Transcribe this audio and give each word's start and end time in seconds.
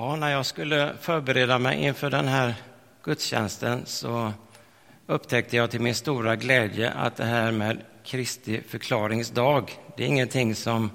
Ja, 0.00 0.16
när 0.16 0.30
jag 0.30 0.46
skulle 0.46 0.92
förbereda 1.00 1.58
mig 1.58 1.84
inför 1.84 2.10
den 2.10 2.28
här 2.28 2.54
gudstjänsten 3.04 3.82
så 3.84 4.32
upptäckte 5.06 5.56
jag 5.56 5.70
till 5.70 5.80
min 5.80 5.94
stora 5.94 6.36
glädje 6.36 6.90
att 6.90 7.16
det 7.16 7.24
här 7.24 7.52
med 7.52 7.78
Kristi 8.04 8.60
förklaringsdag, 8.68 9.72
det 9.96 10.02
är 10.02 10.06
ingenting 10.06 10.54
som 10.54 10.90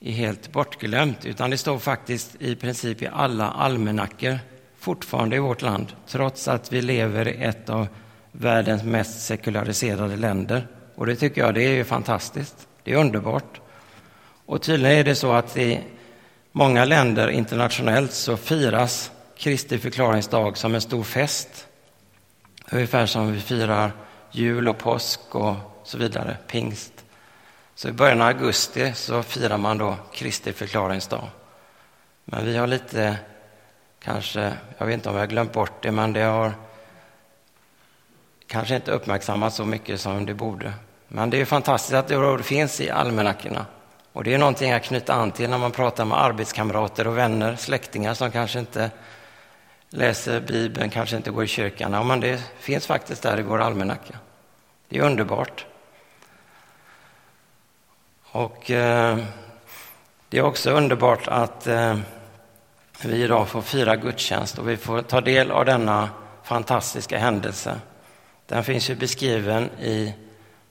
är 0.00 0.12
helt 0.12 0.52
bortglömt, 0.52 1.24
utan 1.24 1.50
det 1.50 1.56
står 1.56 1.78
faktiskt 1.78 2.36
i 2.38 2.56
princip 2.56 3.02
i 3.02 3.08
alla 3.12 3.50
almanackor 3.50 4.38
fortfarande 4.78 5.36
i 5.36 5.38
vårt 5.38 5.62
land, 5.62 5.92
trots 6.06 6.48
att 6.48 6.72
vi 6.72 6.82
lever 6.82 7.28
i 7.28 7.42
ett 7.42 7.70
av 7.70 7.88
världens 8.32 8.82
mest 8.82 9.26
sekulariserade 9.26 10.16
länder. 10.16 10.66
Och 10.94 11.06
det 11.06 11.16
tycker 11.16 11.40
jag 11.40 11.54
det 11.54 11.62
är 11.62 11.84
fantastiskt. 11.84 12.68
Det 12.84 12.92
är 12.92 12.96
underbart. 12.96 13.60
Och 14.46 14.62
tydligen 14.62 14.98
är 14.98 15.04
det 15.04 15.14
så 15.14 15.32
att 15.32 15.56
i 15.56 15.80
många 16.52 16.84
länder 16.84 17.28
internationellt 17.28 18.12
så 18.12 18.36
firas 18.36 19.10
Kristi 19.36 19.78
förklaringsdag 19.78 20.56
som 20.56 20.74
en 20.74 20.80
stor 20.80 21.04
fest. 21.04 21.66
Ungefär 22.70 23.06
som 23.06 23.32
vi 23.32 23.40
firar 23.40 23.92
jul 24.30 24.68
och 24.68 24.78
påsk 24.78 25.34
och 25.34 25.54
så 25.84 25.98
vidare, 25.98 26.36
pingst. 26.46 26.92
Så 27.74 27.88
i 27.88 27.92
början 27.92 28.20
av 28.20 28.26
augusti 28.26 28.92
så 28.94 29.22
firar 29.22 29.58
man 29.58 29.78
då 29.78 29.96
Kristi 30.12 30.52
förklaringsdag. 30.52 31.28
Men 32.24 32.44
vi 32.44 32.56
har 32.56 32.66
lite, 32.66 33.16
kanske, 34.02 34.52
jag 34.78 34.86
vet 34.86 34.94
inte 34.94 35.08
om 35.08 35.14
vi 35.14 35.20
har 35.20 35.26
glömt 35.26 35.52
bort 35.52 35.82
det, 35.82 35.92
men 35.92 36.12
det 36.12 36.20
har 36.20 36.54
kanske 38.46 38.76
inte 38.76 38.90
uppmärksammats 38.90 39.56
så 39.56 39.64
mycket 39.64 40.00
som 40.00 40.26
det 40.26 40.34
borde. 40.34 40.72
Men 41.08 41.30
det 41.30 41.40
är 41.40 41.44
fantastiskt 41.44 41.94
att 41.94 42.08
det 42.08 42.42
finns 42.42 42.80
i 42.80 42.90
almanackorna. 42.90 43.66
Och 44.12 44.24
det 44.24 44.34
är 44.34 44.38
någonting 44.38 44.72
att 44.72 44.82
knyta 44.82 45.14
an 45.14 45.32
till 45.32 45.50
när 45.50 45.58
man 45.58 45.72
pratar 45.72 46.04
med 46.04 46.18
arbetskamrater 46.18 47.06
och 47.06 47.18
vänner, 47.18 47.56
släktingar 47.56 48.14
som 48.14 48.30
kanske 48.30 48.58
inte 48.58 48.90
läser 49.90 50.40
Bibeln, 50.40 50.90
kanske 50.90 51.16
inte 51.16 51.30
går 51.30 51.44
i 51.44 51.46
kyrkan. 51.46 51.92
Ja, 51.92 52.02
men 52.02 52.20
det 52.20 52.42
finns 52.58 52.86
faktiskt 52.86 53.22
där 53.22 53.38
i 53.38 53.42
vår 53.42 53.60
almanacka. 53.60 54.18
Det 54.88 54.98
är 54.98 55.02
underbart. 55.02 55.66
Och 58.32 58.70
eh, 58.70 59.18
det 60.28 60.38
är 60.38 60.42
också 60.42 60.70
underbart 60.70 61.28
att 61.28 61.66
eh, 61.66 61.98
vi 63.02 63.22
idag 63.22 63.48
får 63.48 63.62
fira 63.62 63.96
gudstjänst 63.96 64.58
och 64.58 64.68
vi 64.68 64.76
får 64.76 65.02
ta 65.02 65.20
del 65.20 65.50
av 65.50 65.64
denna 65.64 66.10
fantastiska 66.42 67.18
händelse. 67.18 67.80
Den 68.46 68.64
finns 68.64 68.90
ju 68.90 68.94
beskriven 68.94 69.70
i 69.80 70.14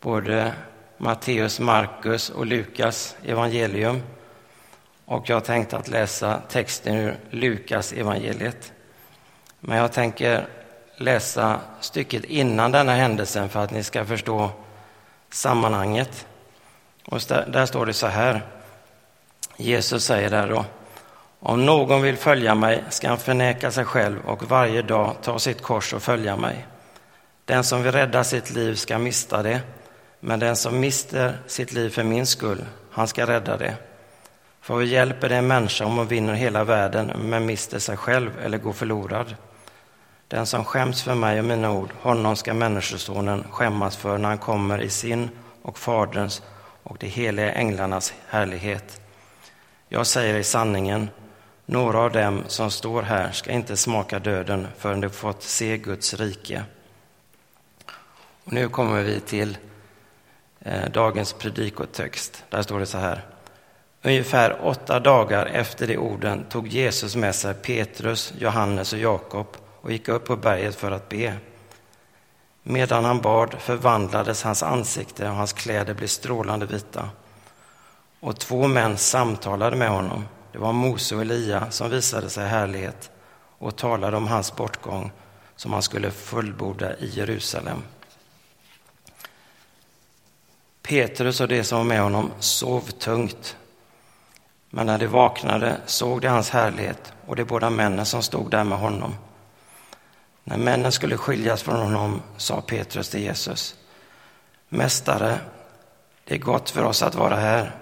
både 0.01 0.53
Matteus, 1.01 1.59
Markus 1.59 2.29
och 2.29 2.45
Lukas 2.45 3.15
evangelium. 3.25 4.03
Och 5.05 5.29
jag 5.29 5.45
tänkte 5.45 5.77
att 5.77 5.87
läsa 5.87 6.41
texten 6.49 6.95
ur 6.95 7.17
Lukas 7.29 7.93
evangeliet. 7.93 8.73
Men 9.59 9.77
jag 9.77 9.91
tänker 9.91 10.47
läsa 10.97 11.59
stycket 11.79 12.23
innan 12.23 12.71
denna 12.71 12.93
händelsen 12.93 13.49
för 13.49 13.63
att 13.63 13.71
ni 13.71 13.83
ska 13.83 14.05
förstå 14.05 14.49
sammanhanget. 15.29 16.27
Och 17.05 17.21
där 17.27 17.65
står 17.65 17.85
det 17.85 17.93
så 17.93 18.07
här. 18.07 18.41
Jesus 19.57 20.05
säger 20.05 20.29
där 20.29 20.49
då. 20.49 20.65
Om 21.39 21.65
någon 21.65 22.01
vill 22.01 22.17
följa 22.17 22.55
mig 22.55 22.83
ska 22.89 23.09
han 23.09 23.17
förneka 23.17 23.71
sig 23.71 23.85
själv 23.85 24.19
och 24.25 24.43
varje 24.43 24.81
dag 24.81 25.15
ta 25.21 25.39
sitt 25.39 25.61
kors 25.61 25.93
och 25.93 26.03
följa 26.03 26.35
mig. 26.35 26.67
Den 27.45 27.63
som 27.63 27.83
vill 27.83 27.91
rädda 27.91 28.23
sitt 28.23 28.51
liv 28.51 28.75
ska 28.75 28.97
mista 28.97 29.43
det, 29.43 29.61
men 30.19 30.39
den 30.39 30.55
som 30.55 30.79
mister 30.79 31.37
sitt 31.47 31.71
liv 31.71 31.89
för 31.89 32.03
min 32.03 32.25
skull, 32.25 32.65
han 32.91 33.07
ska 33.07 33.27
rädda 33.27 33.57
det. 33.57 33.75
För 34.61 34.73
vad 34.73 34.85
hjälper 34.85 35.29
det 35.29 35.35
en 35.35 35.47
människa 35.47 35.85
om 35.85 35.97
hon 35.97 36.07
vinner 36.07 36.33
hela 36.33 36.63
världen 36.63 37.11
men 37.17 37.45
mister 37.45 37.79
sig 37.79 37.97
själv 37.97 38.31
eller 38.43 38.57
går 38.57 38.73
förlorad? 38.73 39.35
Den 40.27 40.45
som 40.45 40.65
skäms 40.65 41.03
för 41.03 41.15
mig 41.15 41.39
och 41.39 41.45
mina 41.45 41.71
ord, 41.71 41.89
honom 42.01 42.35
ska 42.35 42.53
Människosonen 42.53 43.43
skämmas 43.51 43.97
för 43.97 44.17
när 44.17 44.29
han 44.29 44.37
kommer 44.37 44.81
i 44.81 44.89
sin 44.89 45.29
och 45.61 45.79
Faderns 45.79 46.41
och 46.83 46.97
de 46.99 47.07
heliga 47.07 47.51
änglarnas 47.51 48.13
härlighet. 48.27 49.01
Jag 49.87 50.07
säger 50.07 50.35
i 50.35 50.43
sanningen, 50.43 51.09
några 51.65 51.99
av 51.99 52.11
dem 52.11 52.43
som 52.47 52.71
står 52.71 53.01
här 53.01 53.31
ska 53.31 53.51
inte 53.51 53.77
smaka 53.77 54.19
döden 54.19 54.67
förrän 54.77 55.01
de 55.01 55.09
fått 55.09 55.43
se 55.43 55.77
Guds 55.77 56.13
rike. 56.13 56.63
Och 58.43 58.53
nu 58.53 58.69
kommer 58.69 59.03
vi 59.03 59.19
till 59.19 59.57
Eh, 60.61 60.89
dagens 60.89 61.33
predikotext. 61.33 62.43
Där 62.49 62.61
står 62.61 62.79
det 62.79 62.85
så 62.85 62.97
här. 62.97 63.25
Ungefär 64.01 64.65
åtta 64.65 64.99
dagar 64.99 65.45
efter 65.45 65.87
de 65.87 65.97
orden 65.97 66.45
tog 66.49 66.67
Jesus 66.67 67.15
med 67.15 67.35
sig 67.35 67.53
Petrus, 67.53 68.33
Johannes 68.37 68.93
och 68.93 68.99
Jakob 68.99 69.47
och 69.81 69.91
gick 69.91 70.07
upp 70.07 70.25
på 70.25 70.35
berget 70.35 70.75
för 70.75 70.91
att 70.91 71.09
be. 71.09 71.33
Medan 72.63 73.05
han 73.05 73.21
bad 73.21 73.55
förvandlades 73.59 74.43
hans 74.43 74.63
ansikte 74.63 75.29
och 75.29 75.35
hans 75.35 75.53
kläder 75.53 75.93
blev 75.93 76.07
strålande 76.07 76.65
vita. 76.65 77.09
Och 78.19 78.39
två 78.39 78.67
män 78.67 78.97
samtalade 78.97 79.75
med 79.75 79.89
honom. 79.89 80.25
Det 80.51 80.57
var 80.57 80.73
Mose 80.73 81.15
och 81.15 81.21
Elia 81.21 81.71
som 81.71 81.89
visade 81.89 82.29
sig 82.29 82.47
härlighet 82.47 83.11
och 83.57 83.75
talade 83.75 84.17
om 84.17 84.27
hans 84.27 84.55
bortgång 84.55 85.11
som 85.55 85.73
han 85.73 85.81
skulle 85.81 86.11
fullborda 86.11 86.95
i 86.95 87.09
Jerusalem. 87.09 87.83
Petrus 90.89 91.41
och 91.41 91.47
de 91.47 91.63
som 91.63 91.77
var 91.77 91.85
med 91.85 92.01
honom 92.01 92.31
sov 92.39 92.81
tungt. 92.81 93.57
Men 94.69 94.85
när 94.85 94.97
de 94.97 95.07
vaknade 95.07 95.77
såg 95.85 96.21
de 96.21 96.27
hans 96.27 96.49
härlighet 96.49 97.13
och 97.27 97.35
de 97.35 97.43
båda 97.43 97.69
männen 97.69 98.05
som 98.05 98.21
stod 98.21 98.51
där 98.51 98.63
med 98.63 98.77
honom. 98.77 99.15
När 100.43 100.57
männen 100.57 100.91
skulle 100.91 101.17
skiljas 101.17 101.63
från 101.63 101.79
honom 101.79 102.21
sa 102.37 102.61
Petrus 102.61 103.09
till 103.09 103.21
Jesus. 103.21 103.75
Mästare, 104.69 105.39
det 106.23 106.35
är 106.35 106.39
gott 106.39 106.69
för 106.69 106.83
oss 106.83 107.03
att 107.03 107.15
vara 107.15 107.35
här. 107.35 107.75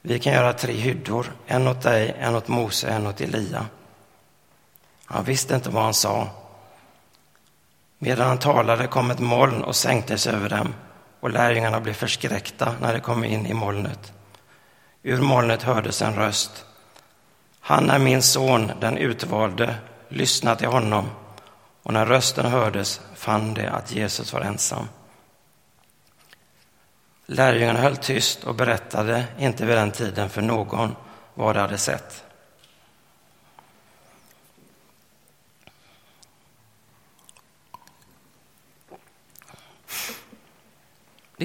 Vi 0.00 0.18
kan 0.18 0.32
göra 0.32 0.52
tre 0.52 0.72
hyddor, 0.72 1.32
en 1.46 1.68
åt 1.68 1.82
dig, 1.82 2.16
en 2.18 2.34
åt 2.34 2.48
Mose, 2.48 2.88
en 2.88 3.06
åt 3.06 3.20
Elia. 3.20 3.66
Han 5.04 5.24
visste 5.24 5.54
inte 5.54 5.70
vad 5.70 5.82
han 5.82 5.94
sa. 5.94 6.28
Medan 7.98 8.28
han 8.28 8.38
talade 8.38 8.86
kom 8.86 9.10
ett 9.10 9.20
moln 9.20 9.62
och 9.64 9.76
sänktes 9.76 10.26
över 10.26 10.48
dem 10.48 10.74
och 11.22 11.30
lärjungarna 11.30 11.80
blev 11.80 11.92
förskräckta 11.92 12.74
när 12.80 12.94
de 12.94 13.00
kom 13.00 13.24
in 13.24 13.46
i 13.46 13.54
molnet. 13.54 14.12
Ur 15.02 15.20
molnet 15.20 15.62
hördes 15.62 16.02
en 16.02 16.14
röst. 16.14 16.64
Han 17.60 17.90
är 17.90 17.98
min 17.98 18.22
son, 18.22 18.72
den 18.80 18.96
utvalde, 18.96 19.74
lyssna 20.08 20.56
till 20.56 20.68
honom. 20.68 21.10
Och 21.82 21.92
när 21.92 22.06
rösten 22.06 22.46
hördes 22.46 23.00
fann 23.14 23.54
de 23.54 23.66
att 23.66 23.92
Jesus 23.92 24.32
var 24.32 24.40
ensam. 24.40 24.88
Lärjungarna 27.26 27.80
höll 27.80 27.96
tyst 27.96 28.44
och 28.44 28.54
berättade 28.54 29.24
inte 29.38 29.66
vid 29.66 29.76
den 29.76 29.90
tiden 29.90 30.30
för 30.30 30.42
någon 30.42 30.96
vad 31.34 31.56
de 31.56 31.60
hade 31.60 31.78
sett. 31.78 32.24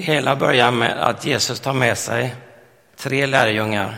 Hela 0.08 0.36
börjar 0.36 0.70
med 0.70 0.98
att 0.98 1.24
Jesus 1.24 1.60
tar 1.60 1.72
med 1.72 1.98
sig 1.98 2.34
tre 2.96 3.26
lärjungar. 3.26 3.96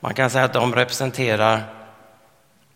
Man 0.00 0.14
kan 0.14 0.30
säga 0.30 0.44
att 0.44 0.52
de 0.52 0.74
representerar 0.74 1.62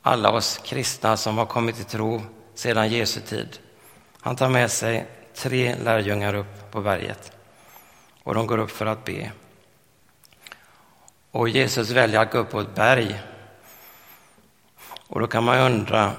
alla 0.02 0.30
oss 0.30 0.60
kristna 0.64 1.16
som 1.16 1.38
har 1.38 1.46
kommit 1.46 1.76
till 1.76 1.84
tro 1.84 2.22
sedan 2.54 2.88
Jesu 2.88 3.20
tid. 3.20 3.58
Han 4.20 4.36
tar 4.36 4.48
med 4.48 4.70
sig 4.70 5.06
tre 5.34 5.74
lärjungar 5.84 6.34
upp 6.34 6.70
på 6.70 6.80
berget 6.80 7.32
och 8.22 8.34
de 8.34 8.46
går 8.46 8.58
upp 8.58 8.70
för 8.70 8.86
att 8.86 9.04
be. 9.04 9.32
Och 11.30 11.48
Jesus 11.48 11.90
väljer 11.90 12.20
att 12.20 12.32
gå 12.32 12.38
upp 12.38 12.50
på 12.50 12.60
ett 12.60 12.74
berg. 12.74 13.20
Och 15.06 15.20
då 15.20 15.26
kan 15.26 15.44
man 15.44 15.58
undra, 15.58 16.12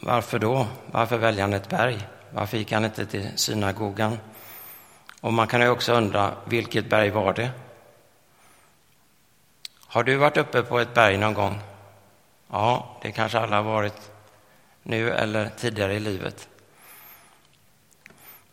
varför 0.00 0.38
då? 0.38 0.66
Varför 0.86 1.18
väljer 1.18 1.42
han 1.42 1.52
ett 1.52 1.68
berg? 1.68 2.08
Varför 2.30 2.58
gick 2.58 2.72
han 2.72 2.84
inte 2.84 3.06
till 3.06 3.28
synagogan? 3.36 4.18
Och 5.20 5.32
man 5.32 5.46
kan 5.46 5.60
ju 5.60 5.68
också 5.68 5.92
undra, 5.92 6.34
vilket 6.44 6.90
berg 6.90 7.10
var 7.10 7.32
det? 7.32 7.50
Har 9.86 10.02
du 10.02 10.16
varit 10.16 10.36
uppe 10.36 10.62
på 10.62 10.80
ett 10.80 10.94
berg 10.94 11.16
någon 11.16 11.34
gång? 11.34 11.60
Ja, 12.50 12.98
det 13.02 13.12
kanske 13.12 13.38
alla 13.38 13.56
har 13.56 13.62
varit 13.62 14.10
nu 14.82 15.10
eller 15.10 15.48
tidigare 15.48 15.94
i 15.94 16.00
livet. 16.00 16.48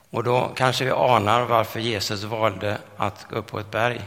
Och 0.10 0.24
då 0.24 0.52
kanske 0.56 0.86
vi 0.86 0.92
anar 0.92 1.46
varför 1.46 1.80
Jesus 1.80 2.24
valde 2.24 2.78
att 2.98 3.28
gå 3.30 3.36
upp 3.36 3.48
på 3.48 3.60
ett 3.60 3.72
berg. 3.72 4.02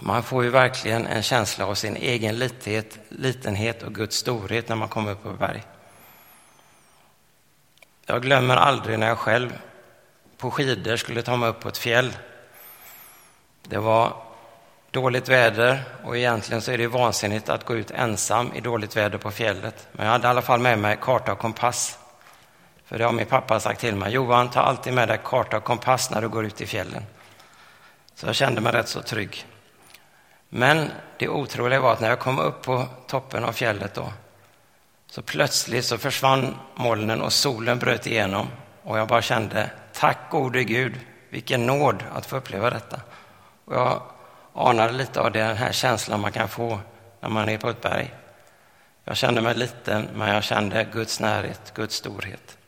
Man 0.00 0.22
får 0.22 0.44
ju 0.44 0.50
verkligen 0.50 1.06
en 1.06 1.22
känsla 1.22 1.66
av 1.66 1.74
sin 1.74 1.96
egen 1.96 2.38
lithet, 2.38 2.98
litenhet 3.08 3.82
och 3.82 3.94
Guds 3.94 4.16
storhet 4.16 4.68
när 4.68 4.76
man 4.76 4.88
kommer 4.88 5.12
upp 5.12 5.22
på 5.22 5.30
ett 5.30 5.38
berg. 5.38 5.62
Jag 8.06 8.22
glömmer 8.22 8.56
aldrig 8.56 8.98
när 8.98 9.08
jag 9.08 9.18
själv 9.18 9.58
på 10.38 10.50
skidor 10.50 10.96
skulle 10.96 11.22
ta 11.22 11.36
mig 11.36 11.48
upp 11.48 11.60
på 11.60 11.68
ett 11.68 11.78
fjäll. 11.78 12.16
Det 13.62 13.78
var 13.78 14.12
dåligt 14.90 15.28
väder 15.28 15.82
och 16.04 16.16
egentligen 16.16 16.62
så 16.62 16.72
är 16.72 16.78
det 16.78 16.86
vansinnigt 16.86 17.48
att 17.48 17.64
gå 17.64 17.76
ut 17.76 17.90
ensam 17.90 18.52
i 18.54 18.60
dåligt 18.60 18.96
väder 18.96 19.18
på 19.18 19.30
fjället. 19.30 19.88
Men 19.92 20.06
jag 20.06 20.12
hade 20.12 20.26
i 20.26 20.30
alla 20.30 20.42
fall 20.42 20.60
med 20.60 20.78
mig 20.78 20.98
karta 21.00 21.32
och 21.32 21.38
kompass. 21.38 21.98
För 22.84 22.98
det 22.98 23.04
har 23.04 23.12
min 23.12 23.26
pappa 23.26 23.60
sagt 23.60 23.80
till 23.80 23.96
mig. 23.96 24.12
Johan, 24.12 24.50
ta 24.50 24.60
alltid 24.60 24.92
med 24.92 25.08
dig 25.08 25.20
karta 25.24 25.56
och 25.56 25.64
kompass 25.64 26.10
när 26.10 26.20
du 26.20 26.28
går 26.28 26.46
ut 26.46 26.60
i 26.60 26.66
fjällen. 26.66 27.02
Så 28.14 28.26
jag 28.26 28.34
kände 28.34 28.60
mig 28.60 28.72
rätt 28.72 28.88
så 28.88 29.02
trygg. 29.02 29.46
Men 30.48 30.90
det 31.18 31.28
otroliga 31.28 31.80
var 31.80 31.92
att 31.92 32.00
när 32.00 32.08
jag 32.08 32.18
kom 32.18 32.38
upp 32.38 32.62
på 32.62 32.86
toppen 33.06 33.44
av 33.44 33.52
fjället 33.52 33.94
då, 33.94 34.12
så 35.10 35.22
plötsligt 35.22 35.84
så 35.84 35.98
försvann 35.98 36.56
molnen 36.74 37.22
och 37.22 37.32
solen 37.32 37.78
bröt 37.78 38.06
igenom 38.06 38.46
och 38.82 38.98
jag 38.98 39.08
bara 39.08 39.22
kände, 39.22 39.70
tack 39.98 40.30
gode 40.30 40.64
Gud, 40.64 41.00
vilken 41.30 41.66
nåd 41.66 42.04
att 42.14 42.26
få 42.26 42.36
uppleva 42.36 42.70
detta. 42.70 43.00
Och 43.64 43.74
jag 43.74 44.02
anade 44.54 44.92
lite 44.92 45.20
av 45.20 45.32
den 45.32 45.56
här 45.56 45.72
känslan 45.72 46.20
man 46.20 46.32
kan 46.32 46.48
få 46.48 46.80
när 47.20 47.28
man 47.28 47.48
är 47.48 47.58
på 47.58 47.68
ett 47.68 47.80
berg. 47.80 48.14
Jag 49.04 49.16
kände 49.16 49.40
mig 49.40 49.54
liten, 49.54 50.08
men 50.14 50.34
jag 50.34 50.44
kände 50.44 50.88
Guds 50.92 51.20
närhet, 51.20 51.74
Guds 51.74 51.94
storhet. 51.94 52.58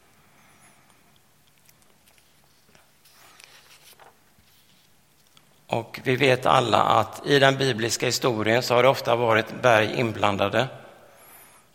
Och 5.66 6.00
vi 6.04 6.16
vet 6.16 6.46
alla 6.46 6.82
att 6.82 7.26
i 7.26 7.38
den 7.38 7.56
bibliska 7.56 8.06
historien 8.06 8.62
så 8.62 8.74
har 8.74 8.82
det 8.82 8.88
ofta 8.88 9.16
varit 9.16 9.62
berg 9.62 9.94
inblandade. 9.94 10.68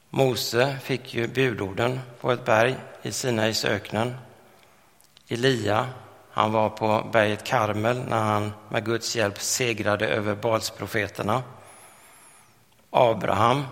Mose 0.09 0.77
fick 0.83 1.13
ju 1.13 1.27
budorden 1.27 1.99
på 2.21 2.31
ett 2.31 2.45
berg 2.45 2.75
i 3.01 3.11
Sinaiöknen. 3.11 4.15
Elia, 5.27 5.87
han 6.31 6.51
var 6.51 6.69
på 6.69 7.09
berget 7.11 7.43
Karmel 7.43 8.03
när 8.07 8.23
han 8.23 8.53
med 8.69 8.85
Guds 8.85 9.15
hjälp 9.15 9.39
segrade 9.39 10.07
över 10.07 10.35
Balsprofeterna. 10.35 11.43
Abraham 12.89 13.65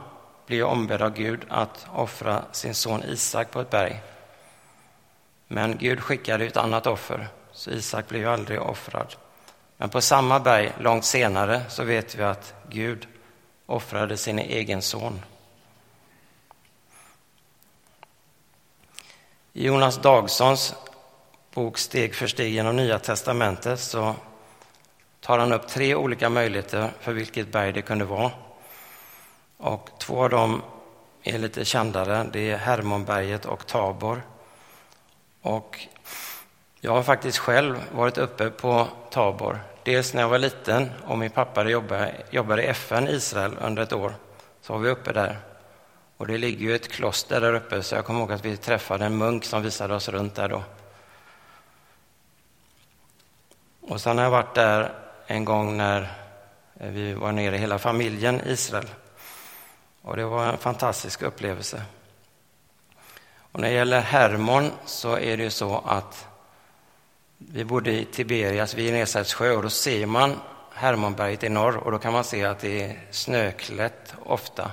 blev 0.46 0.66
ombedd 0.66 1.02
av 1.02 1.14
Gud 1.14 1.46
att 1.50 1.88
offra 1.94 2.44
sin 2.52 2.76
son 2.76 3.04
Isak 3.04 3.52
på 3.52 3.62
ett 3.62 3.70
berg. 3.70 4.02
Men 5.48 5.78
Gud 5.78 6.00
skickade 6.00 6.46
ett 6.46 6.58
annat 6.58 6.88
offer, 6.88 7.28
så 7.52 7.70
Isak 7.72 8.08
blev 8.08 8.30
aldrig 8.30 8.62
offrad. 8.62 9.16
Men 9.78 9.90
på 9.90 10.02
samma 10.02 10.40
berg, 10.40 10.74
långt 10.80 11.06
senare, 11.06 11.62
så 11.70 11.84
vet 11.84 12.16
vi 12.16 12.24
att 12.24 12.54
Gud 12.70 13.08
offrade 13.66 14.18
sin 14.18 14.40
egen 14.40 14.82
son. 14.82 15.22
I 19.54 19.66
Jonas 19.66 20.02
Dagssons 20.02 20.76
bok 21.54 21.78
Steg 21.78 22.16
för 22.16 22.28
steg 22.28 22.54
genom 22.54 22.76
Nya 22.76 23.00
testamentet 23.00 23.80
så 23.80 24.16
tar 25.22 25.38
han 25.38 25.54
upp 25.54 25.68
tre 25.68 25.96
olika 25.96 26.30
möjligheter 26.30 26.92
för 27.00 27.14
vilket 27.14 27.52
berg 27.52 27.72
det 27.72 27.82
kunde 27.82 28.06
vara. 28.06 28.32
Och 29.58 29.90
två 30.00 30.24
av 30.24 30.30
dem 30.30 30.62
är 31.24 31.40
lite 31.40 31.66
kändare. 31.66 32.26
Det 32.34 32.52
är 32.52 32.58
Hermonberget 32.58 33.46
och 33.46 33.68
Tabor. 33.68 34.22
Och 35.42 35.80
jag 36.80 36.92
har 36.92 37.04
faktiskt 37.04 37.38
själv 37.38 37.84
varit 37.92 38.18
uppe 38.18 38.50
på 38.50 38.88
Tabor. 39.10 39.60
Dels 39.84 40.14
när 40.14 40.22
jag 40.22 40.30
var 40.30 40.40
liten 40.40 40.92
och 41.06 41.18
min 41.18 41.32
pappa 41.32 41.70
jobbade, 41.70 42.14
jobbade 42.30 42.64
i 42.64 42.66
FN 42.66 43.08
i 43.08 43.12
Israel 43.12 43.58
under 43.62 43.84
ett 43.84 43.94
år. 43.94 44.14
Så 44.62 44.74
var 44.74 44.80
vi 44.80 44.90
uppe 44.90 45.14
där. 45.14 45.38
Och 46.18 46.28
det 46.28 46.38
ligger 46.38 46.66
ju 46.66 46.76
ett 46.76 46.92
kloster 46.92 47.42
där 47.42 47.54
uppe 47.54 47.84
så 47.84 47.96
jag 47.96 48.06
kommer 48.06 48.20
ihåg 48.20 48.32
att 48.32 48.46
vi 48.46 48.58
träffade 48.58 49.06
en 49.06 49.18
munk 49.18 49.46
som 49.46 49.62
visade 49.62 49.96
oss 49.96 50.10
runt 50.10 50.36
där 50.36 50.50
då. 50.50 50.64
Och 53.88 54.02
sen 54.02 54.18
har 54.18 54.24
jag 54.24 54.32
varit 54.32 54.56
där 54.56 54.92
en 55.28 55.46
gång 55.46 55.78
när 55.78 56.02
eh, 56.80 56.90
vi 56.90 57.14
var 57.14 57.32
nere 57.32 57.58
hela 57.58 57.80
familjen 57.80 58.42
i 58.42 58.52
Israel. 58.52 58.90
Och 60.02 60.18
det 60.18 60.26
var 60.26 60.46
en 60.46 60.58
fantastisk 60.58 61.22
upplevelse. 61.22 61.84
Och 63.36 63.60
när 63.60 63.70
det 63.70 63.76
gäller 63.76 64.02
Hermon 64.02 64.72
så 64.86 65.18
är 65.18 65.38
det 65.38 65.44
ju 65.44 65.50
så 65.50 65.84
att 65.86 66.28
vi 67.38 67.66
bodde 67.66 67.92
i 67.92 68.06
Tiberias 68.06 68.74
vid 68.74 68.86
Genesarets 68.86 69.34
sjö 69.34 69.52
och 69.52 69.64
då 69.64 69.70
ser 69.70 70.06
man 70.06 70.40
Hermonberget 70.74 71.44
i 71.44 71.50
norr 71.50 71.78
och 71.78 71.92
då 71.92 72.00
kan 72.00 72.14
man 72.14 72.24
se 72.24 72.46
att 72.46 72.60
det 72.60 72.84
är 72.84 73.00
snöklätt 73.12 74.14
ofta. 74.26 74.72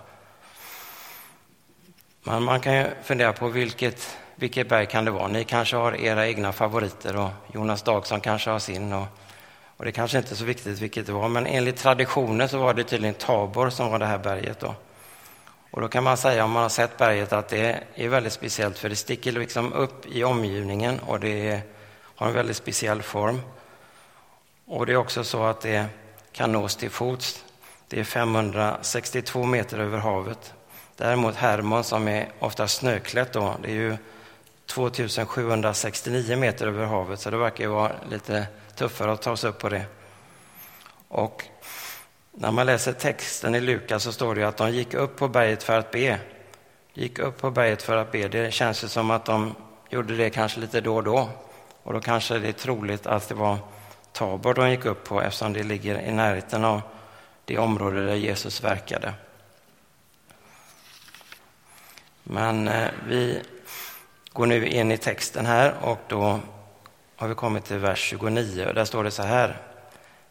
Men 2.22 2.42
man 2.42 2.60
kan 2.60 2.74
ju 2.74 2.86
fundera 3.02 3.32
på 3.32 3.48
vilket, 3.48 4.18
vilket 4.40 4.68
berg 4.68 4.86
kan 4.86 5.04
det 5.04 5.10
vara. 5.10 5.28
Ni 5.28 5.44
kanske 5.44 5.76
har 5.76 6.00
era 6.00 6.28
egna 6.28 6.52
favoriter 6.52 7.16
och 7.16 7.30
Jonas 7.54 7.82
Dagson 7.82 8.20
kanske 8.20 8.50
har 8.50 8.58
sin. 8.58 8.92
Och, 8.92 9.06
och 9.76 9.84
det 9.84 9.92
kanske 9.92 10.18
inte 10.18 10.34
är 10.34 10.36
så 10.36 10.44
viktigt 10.44 10.78
vilket 10.78 11.06
det 11.06 11.12
var, 11.12 11.28
men 11.28 11.46
enligt 11.46 11.76
traditionen 11.76 12.48
så 12.48 12.58
var 12.58 12.74
det 12.74 12.84
tydligen 12.84 13.14
Tabor 13.14 13.70
som 13.70 13.90
var 13.90 13.98
det 13.98 14.06
här 14.06 14.18
berget. 14.18 14.60
Då. 14.60 14.74
Och 15.70 15.80
då 15.80 15.88
kan 15.88 16.04
man 16.04 16.16
säga 16.16 16.44
om 16.44 16.50
man 16.50 16.62
har 16.62 16.68
sett 16.68 16.96
berget 16.98 17.32
att 17.32 17.48
det 17.48 17.80
är 17.94 18.08
väldigt 18.08 18.32
speciellt 18.32 18.78
för 18.78 18.88
det 18.88 18.96
sticker 18.96 19.32
liksom 19.32 19.72
upp 19.72 20.06
i 20.06 20.24
omgivningen 20.24 20.98
och 20.98 21.20
det 21.20 21.60
har 22.02 22.26
en 22.26 22.32
väldigt 22.32 22.56
speciell 22.56 23.02
form. 23.02 23.40
Och 24.66 24.86
det 24.86 24.92
är 24.92 24.96
också 24.96 25.24
så 25.24 25.44
att 25.44 25.60
det 25.60 25.86
kan 26.32 26.52
nås 26.52 26.76
till 26.76 26.90
fots. 26.90 27.44
Det 27.88 28.00
är 28.00 28.04
562 28.04 29.44
meter 29.44 29.78
över 29.78 29.98
havet. 29.98 30.54
Däremot 30.96 31.36
Hermon 31.36 31.84
som 31.84 32.08
är 32.08 32.28
ofta 32.38 32.68
snöklätt 32.68 33.32
då, 33.32 33.54
det 33.62 33.68
är 33.68 33.74
ju 33.74 33.96
2769 34.70 36.36
meter 36.36 36.66
över 36.66 36.84
havet 36.84 37.20
så 37.20 37.30
det 37.30 37.36
verkar 37.36 37.64
ju 37.64 37.70
vara 37.70 37.92
lite 38.10 38.46
tuffare 38.74 39.12
att 39.12 39.22
ta 39.22 39.36
sig 39.36 39.50
upp 39.50 39.58
på 39.58 39.68
det. 39.68 39.84
Och 41.08 41.44
när 42.32 42.50
man 42.50 42.66
läser 42.66 42.92
texten 42.92 43.54
i 43.54 43.60
Lukas 43.60 44.02
så 44.02 44.12
står 44.12 44.34
det 44.34 44.44
att 44.44 44.56
de 44.56 44.70
gick 44.70 44.94
upp 44.94 45.16
på 45.16 45.28
berget 45.28 45.62
för 45.62 45.78
att 45.78 45.90
be. 45.90 46.18
Gick 46.92 47.18
upp 47.18 47.38
på 47.38 47.50
berget 47.50 47.82
för 47.82 47.96
att 47.96 48.12
be. 48.12 48.28
Det 48.28 48.52
känns 48.54 48.84
ju 48.84 48.88
som 48.88 49.10
att 49.10 49.24
de 49.24 49.54
gjorde 49.90 50.16
det 50.16 50.30
kanske 50.30 50.60
lite 50.60 50.80
då 50.80 50.96
och 50.96 51.04
då. 51.04 51.28
Och 51.82 51.92
då 51.92 52.00
kanske 52.00 52.38
det 52.38 52.48
är 52.48 52.52
troligt 52.52 53.06
att 53.06 53.28
det 53.28 53.34
var 53.34 53.58
Tabor 54.12 54.54
de 54.54 54.70
gick 54.70 54.84
upp 54.84 55.04
på 55.04 55.22
eftersom 55.22 55.52
det 55.52 55.62
ligger 55.62 56.00
i 56.00 56.12
närheten 56.12 56.64
av 56.64 56.82
det 57.44 57.58
område 57.58 58.06
där 58.06 58.14
Jesus 58.14 58.64
verkade. 58.64 59.14
Men 62.22 62.68
eh, 62.68 62.88
vi 63.08 63.42
går 64.32 64.46
nu 64.46 64.66
in 64.66 64.92
i 64.92 64.96
texten 64.96 65.46
här 65.46 65.74
och 65.82 65.98
då 66.08 66.40
har 67.16 67.28
vi 67.28 67.34
kommit 67.34 67.64
till 67.64 67.78
vers 67.78 67.98
29 67.98 68.66
och 68.66 68.74
där 68.74 68.84
står 68.84 69.04
det 69.04 69.10
så 69.10 69.22
här. 69.22 69.56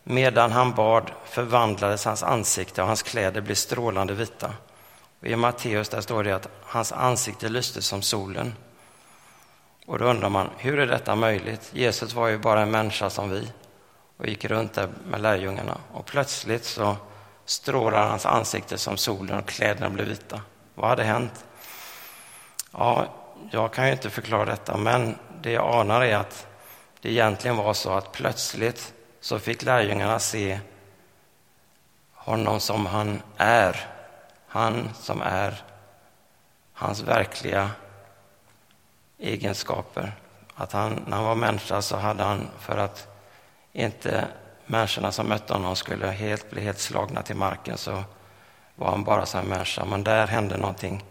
Medan 0.03 0.51
han 0.51 0.73
bad 0.73 1.11
förvandlades 1.25 2.05
hans 2.05 2.23
ansikte 2.23 2.81
och 2.81 2.87
hans 2.87 3.03
kläder 3.03 3.41
blev 3.41 3.55
strålande 3.55 4.13
vita. 4.13 4.53
Och 5.19 5.27
I 5.27 5.35
Matteus 5.35 5.89
där 5.89 6.01
står 6.01 6.23
det 6.23 6.35
att 6.35 6.49
hans 6.61 6.91
ansikte 6.91 7.49
lyste 7.49 7.81
som 7.81 8.01
solen. 8.01 8.53
Och 9.85 9.99
då 9.99 10.05
undrar 10.05 10.29
man, 10.29 10.49
hur 10.57 10.79
är 10.79 10.87
detta 10.87 11.15
möjligt? 11.15 11.69
Jesus 11.73 12.13
var 12.13 12.27
ju 12.27 12.37
bara 12.37 12.61
en 12.61 12.71
människa 12.71 13.09
som 13.09 13.29
vi 13.29 13.51
och 14.17 14.27
gick 14.27 14.45
runt 14.45 14.73
där 14.73 14.89
med 15.05 15.21
lärjungarna. 15.21 15.77
Och 15.93 16.05
plötsligt 16.05 16.65
så 16.65 16.95
strålar 17.45 18.09
hans 18.09 18.25
ansikte 18.25 18.77
som 18.77 18.97
solen 18.97 19.39
och 19.39 19.47
kläderna 19.47 19.89
blev 19.89 20.07
vita. 20.07 20.41
Vad 20.75 20.89
hade 20.89 21.03
hänt? 21.03 21.45
Ja, 22.71 23.05
jag 23.51 23.73
kan 23.73 23.85
ju 23.85 23.91
inte 23.91 24.09
förklara 24.09 24.45
detta, 24.45 24.77
men 24.77 25.15
det 25.41 25.51
jag 25.51 25.75
anar 25.75 26.01
är 26.01 26.15
att 26.15 26.47
det 27.01 27.11
egentligen 27.11 27.57
var 27.57 27.73
så 27.73 27.91
att 27.91 28.11
plötsligt 28.11 28.93
så 29.19 29.39
fick 29.39 29.63
lärjungarna 29.63 30.19
se 30.19 30.59
honom 32.13 32.59
som 32.59 32.85
han 32.85 33.21
är. 33.37 33.87
Han 34.47 34.89
som 34.93 35.21
är 35.21 35.63
hans 36.73 37.01
verkliga 37.01 37.71
egenskaper. 39.17 40.11
Att 40.55 40.71
han, 40.71 41.03
när 41.07 41.17
han 41.17 41.25
var 41.25 41.35
människa 41.35 41.81
så 41.81 41.97
hade 41.97 42.23
han, 42.23 42.47
för 42.59 42.77
att 42.77 43.07
inte 43.73 44.27
människorna 44.65 45.11
som 45.11 45.27
mötte 45.27 45.53
honom 45.53 45.75
skulle 45.75 46.07
helt 46.07 46.49
bli 46.49 46.61
helt 46.61 46.79
slagna 46.79 47.21
till 47.21 47.35
marken, 47.35 47.77
så 47.77 48.03
var 48.75 48.89
han 48.89 49.03
bara 49.03 49.25
som 49.25 49.39
en 49.39 49.47
människa. 49.47 49.85
Men 49.85 50.03
där 50.03 50.27
hände 50.27 50.57
någonting. 50.57 51.03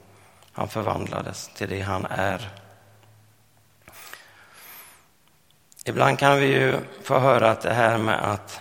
Han 0.58 0.68
förvandlades 0.68 1.50
till 1.54 1.68
det 1.68 1.80
han 1.80 2.06
är. 2.06 2.50
Ibland 5.84 6.18
kan 6.18 6.38
vi 6.38 6.46
ju 6.46 6.74
få 7.02 7.18
höra 7.18 7.50
att 7.50 7.60
det 7.60 7.74
här 7.74 7.98
med 7.98 8.32
att 8.32 8.60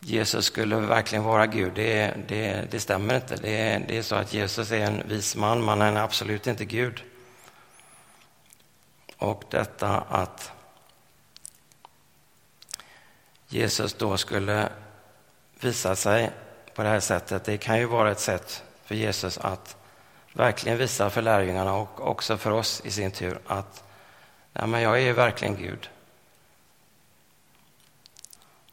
Jesus 0.00 0.44
skulle 0.44 0.76
verkligen 0.76 1.24
vara 1.24 1.46
Gud, 1.46 1.72
det, 1.74 2.14
det, 2.28 2.70
det 2.70 2.80
stämmer 2.80 3.14
inte. 3.14 3.36
Det, 3.36 3.82
det, 3.88 3.98
är 3.98 4.02
så 4.02 4.14
att 4.14 4.32
Jesus 4.32 4.72
är 4.72 4.80
en 4.80 5.08
vis 5.08 5.36
man, 5.36 5.64
men 5.64 5.80
han 5.80 5.96
är 5.96 6.00
absolut 6.00 6.46
inte 6.46 6.64
Gud. 6.64 7.02
Och 9.16 9.44
detta 9.50 9.88
att 10.08 10.52
Jesus 13.48 13.94
då 13.94 14.16
skulle 14.16 14.68
visa 15.60 15.96
sig 15.96 16.30
på 16.74 16.82
det 16.82 16.88
här 16.88 17.00
sättet, 17.00 17.44
det 17.44 17.58
kan 17.58 17.78
ju 17.78 17.84
vara 17.84 18.10
ett 18.10 18.20
sätt 18.20 18.62
för 18.84 18.94
Jesus 18.94 19.38
att 19.38 19.76
verkligen 20.36 20.78
visar 20.78 21.10
för 21.10 21.22
lärjungarna 21.22 21.74
och 21.74 22.08
också 22.08 22.36
för 22.36 22.50
oss 22.50 22.82
i 22.84 22.90
sin 22.90 23.10
tur 23.10 23.38
att 23.46 23.84
nej, 24.52 24.66
men 24.66 24.82
jag 24.82 25.02
är 25.02 25.12
verkligen 25.12 25.56
Gud. 25.56 25.90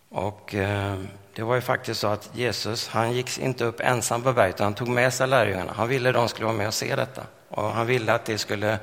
Och 0.09 0.55
eh, 0.55 0.99
det 1.35 1.43
var 1.43 1.55
ju 1.55 1.61
faktiskt 1.61 1.99
så 1.99 2.07
att 2.07 2.29
Jesus, 2.33 2.87
han 2.87 3.13
gick 3.13 3.37
inte 3.39 3.65
upp 3.65 3.79
ensam 3.79 4.21
på 4.21 4.33
berget, 4.33 4.55
utan 4.55 4.63
han 4.65 4.73
tog 4.73 4.87
med 4.87 5.13
sig 5.13 5.27
lärjungarna. 5.27 5.73
Han 5.73 5.87
ville 5.87 6.11
de 6.11 6.29
skulle 6.29 6.45
vara 6.45 6.57
med 6.57 6.67
och 6.67 6.73
se 6.73 6.95
detta. 6.95 7.23
Och 7.49 7.63
han 7.63 7.87
ville 7.87 8.13
att 8.13 8.25
det 8.25 8.37
skulle 8.37 8.79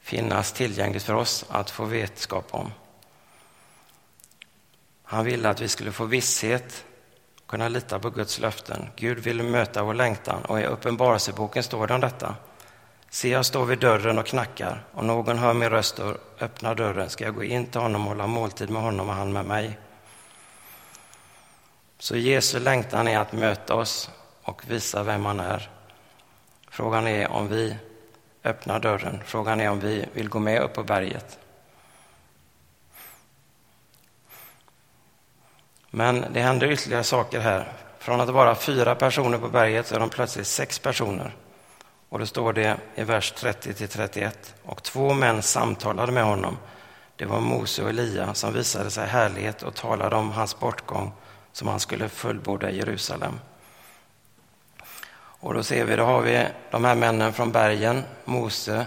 finnas 0.00 0.52
tillgängligt 0.52 1.02
för 1.02 1.14
oss 1.14 1.44
att 1.48 1.70
få 1.70 1.84
vetskap 1.84 2.46
om. 2.50 2.72
Han 5.02 5.24
ville 5.24 5.48
att 5.48 5.60
vi 5.60 5.68
skulle 5.68 5.92
få 5.92 6.04
visshet, 6.04 6.84
kunna 7.50 7.68
lita 7.68 7.98
på 7.98 8.10
Guds 8.10 8.38
löften. 8.38 8.88
Gud 8.96 9.18
vill 9.18 9.42
möta 9.42 9.82
vår 9.82 9.94
längtan 9.94 10.44
och 10.44 10.60
i 10.60 10.64
Uppenbarelseboken 10.64 11.62
står 11.62 11.86
det 11.86 11.94
om 11.94 12.00
detta. 12.00 12.34
Se, 13.08 13.28
jag 13.28 13.46
står 13.46 13.64
vid 13.64 13.78
dörren 13.78 14.18
och 14.18 14.26
knackar. 14.26 14.84
och 14.92 15.04
någon 15.04 15.38
hör 15.38 15.54
min 15.54 15.70
röst 15.70 15.98
och 15.98 16.16
öppnar 16.40 16.74
dörren 16.74 17.10
ska 17.10 17.24
jag 17.24 17.34
gå 17.34 17.44
in 17.44 17.66
till 17.66 17.80
honom 17.80 18.02
och 18.02 18.08
hålla 18.08 18.26
måltid 18.26 18.70
med 18.70 18.82
honom 18.82 19.08
och 19.08 19.14
han 19.14 19.32
med 19.32 19.44
mig. 19.44 19.78
Så 21.98 22.16
Jesu 22.16 22.58
längtan 22.58 23.08
är 23.08 23.18
att 23.18 23.32
möta 23.32 23.74
oss 23.74 24.10
och 24.42 24.62
visa 24.66 25.02
vem 25.02 25.24
han 25.24 25.40
är. 25.40 25.70
Frågan 26.70 27.06
är 27.06 27.32
om 27.32 27.48
vi 27.48 27.76
öppnar 28.44 28.80
dörren. 28.80 29.22
Frågan 29.24 29.60
är 29.60 29.70
om 29.70 29.80
vi 29.80 30.06
vill 30.12 30.28
gå 30.28 30.38
med 30.38 30.62
upp 30.62 30.74
på 30.74 30.82
berget. 30.82 31.38
Men 35.90 36.24
det 36.32 36.40
händer 36.40 36.70
ytterligare 36.70 37.04
saker 37.04 37.40
här. 37.40 37.72
Från 37.98 38.20
att 38.20 38.28
vara 38.28 38.54
fyra 38.54 38.94
personer 38.94 39.38
på 39.38 39.48
berget 39.48 39.86
så 39.86 39.94
är 39.94 40.00
de 40.00 40.08
plötsligt 40.08 40.46
sex 40.46 40.78
personer. 40.78 41.34
Och 42.08 42.18
då 42.18 42.26
står 42.26 42.52
det 42.52 42.76
i 42.94 43.04
vers 43.04 43.32
30 43.32 43.74
31. 43.74 44.54
Och 44.62 44.82
två 44.82 45.14
män 45.14 45.42
samtalade 45.42 46.12
med 46.12 46.24
honom. 46.24 46.56
Det 47.16 47.24
var 47.24 47.40
Mose 47.40 47.82
och 47.82 47.88
Elia 47.88 48.34
som 48.34 48.52
visade 48.52 48.90
sig 48.90 49.06
härlighet 49.06 49.62
och 49.62 49.74
talade 49.74 50.16
om 50.16 50.32
hans 50.32 50.58
bortgång 50.60 51.12
som 51.52 51.68
han 51.68 51.80
skulle 51.80 52.08
fullborda 52.08 52.70
i 52.70 52.76
Jerusalem. 52.76 53.40
Och 55.12 55.54
då 55.54 55.62
ser 55.62 55.84
vi, 55.84 55.96
då 55.96 56.04
har 56.04 56.20
vi 56.22 56.46
de 56.70 56.84
här 56.84 56.94
männen 56.94 57.32
från 57.32 57.52
bergen, 57.52 58.02
Mose 58.24 58.86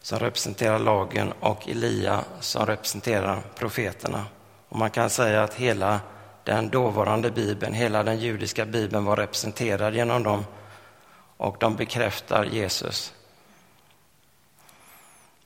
som 0.00 0.18
representerar 0.18 0.78
lagen 0.78 1.32
och 1.40 1.68
Elia 1.68 2.24
som 2.40 2.66
representerar 2.66 3.42
profeterna. 3.54 4.24
Och 4.68 4.78
man 4.78 4.90
kan 4.90 5.10
säga 5.10 5.42
att 5.42 5.54
hela 5.54 6.00
den 6.44 6.68
dåvarande 6.68 7.30
bibeln, 7.30 7.74
hela 7.74 8.02
den 8.02 8.18
judiska 8.18 8.66
bibeln 8.66 9.04
var 9.04 9.16
representerad 9.16 9.94
genom 9.94 10.22
dem 10.22 10.44
och 11.36 11.56
de 11.60 11.76
bekräftar 11.76 12.44
Jesus. 12.44 13.14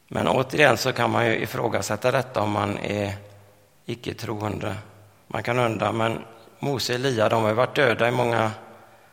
Men 0.09 0.29
återigen 0.29 0.77
så 0.77 0.93
kan 0.93 1.11
man 1.11 1.27
ju 1.27 1.37
ifrågasätta 1.37 2.11
detta 2.11 2.43
om 2.43 2.51
man 2.51 2.79
är 2.79 3.15
icke-troende. 3.87 4.77
Man 5.27 5.43
kan 5.43 5.59
undra, 5.59 5.93
men 5.93 6.25
Mose 6.59 6.93
och 6.93 7.01
Elia 7.01 7.29
de 7.29 7.43
har 7.43 7.53
varit 7.53 7.77
döda 7.77 8.09
i 8.09 8.11
många 8.11 8.51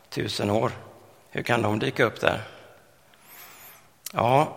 tusen 0.10 0.50
år. 0.50 0.72
Hur 1.30 1.44
kan 1.44 1.62
de 1.62 1.80
dyka 1.80 2.04
upp 2.04 2.22
där? 2.22 2.42
Ja, 4.14 4.48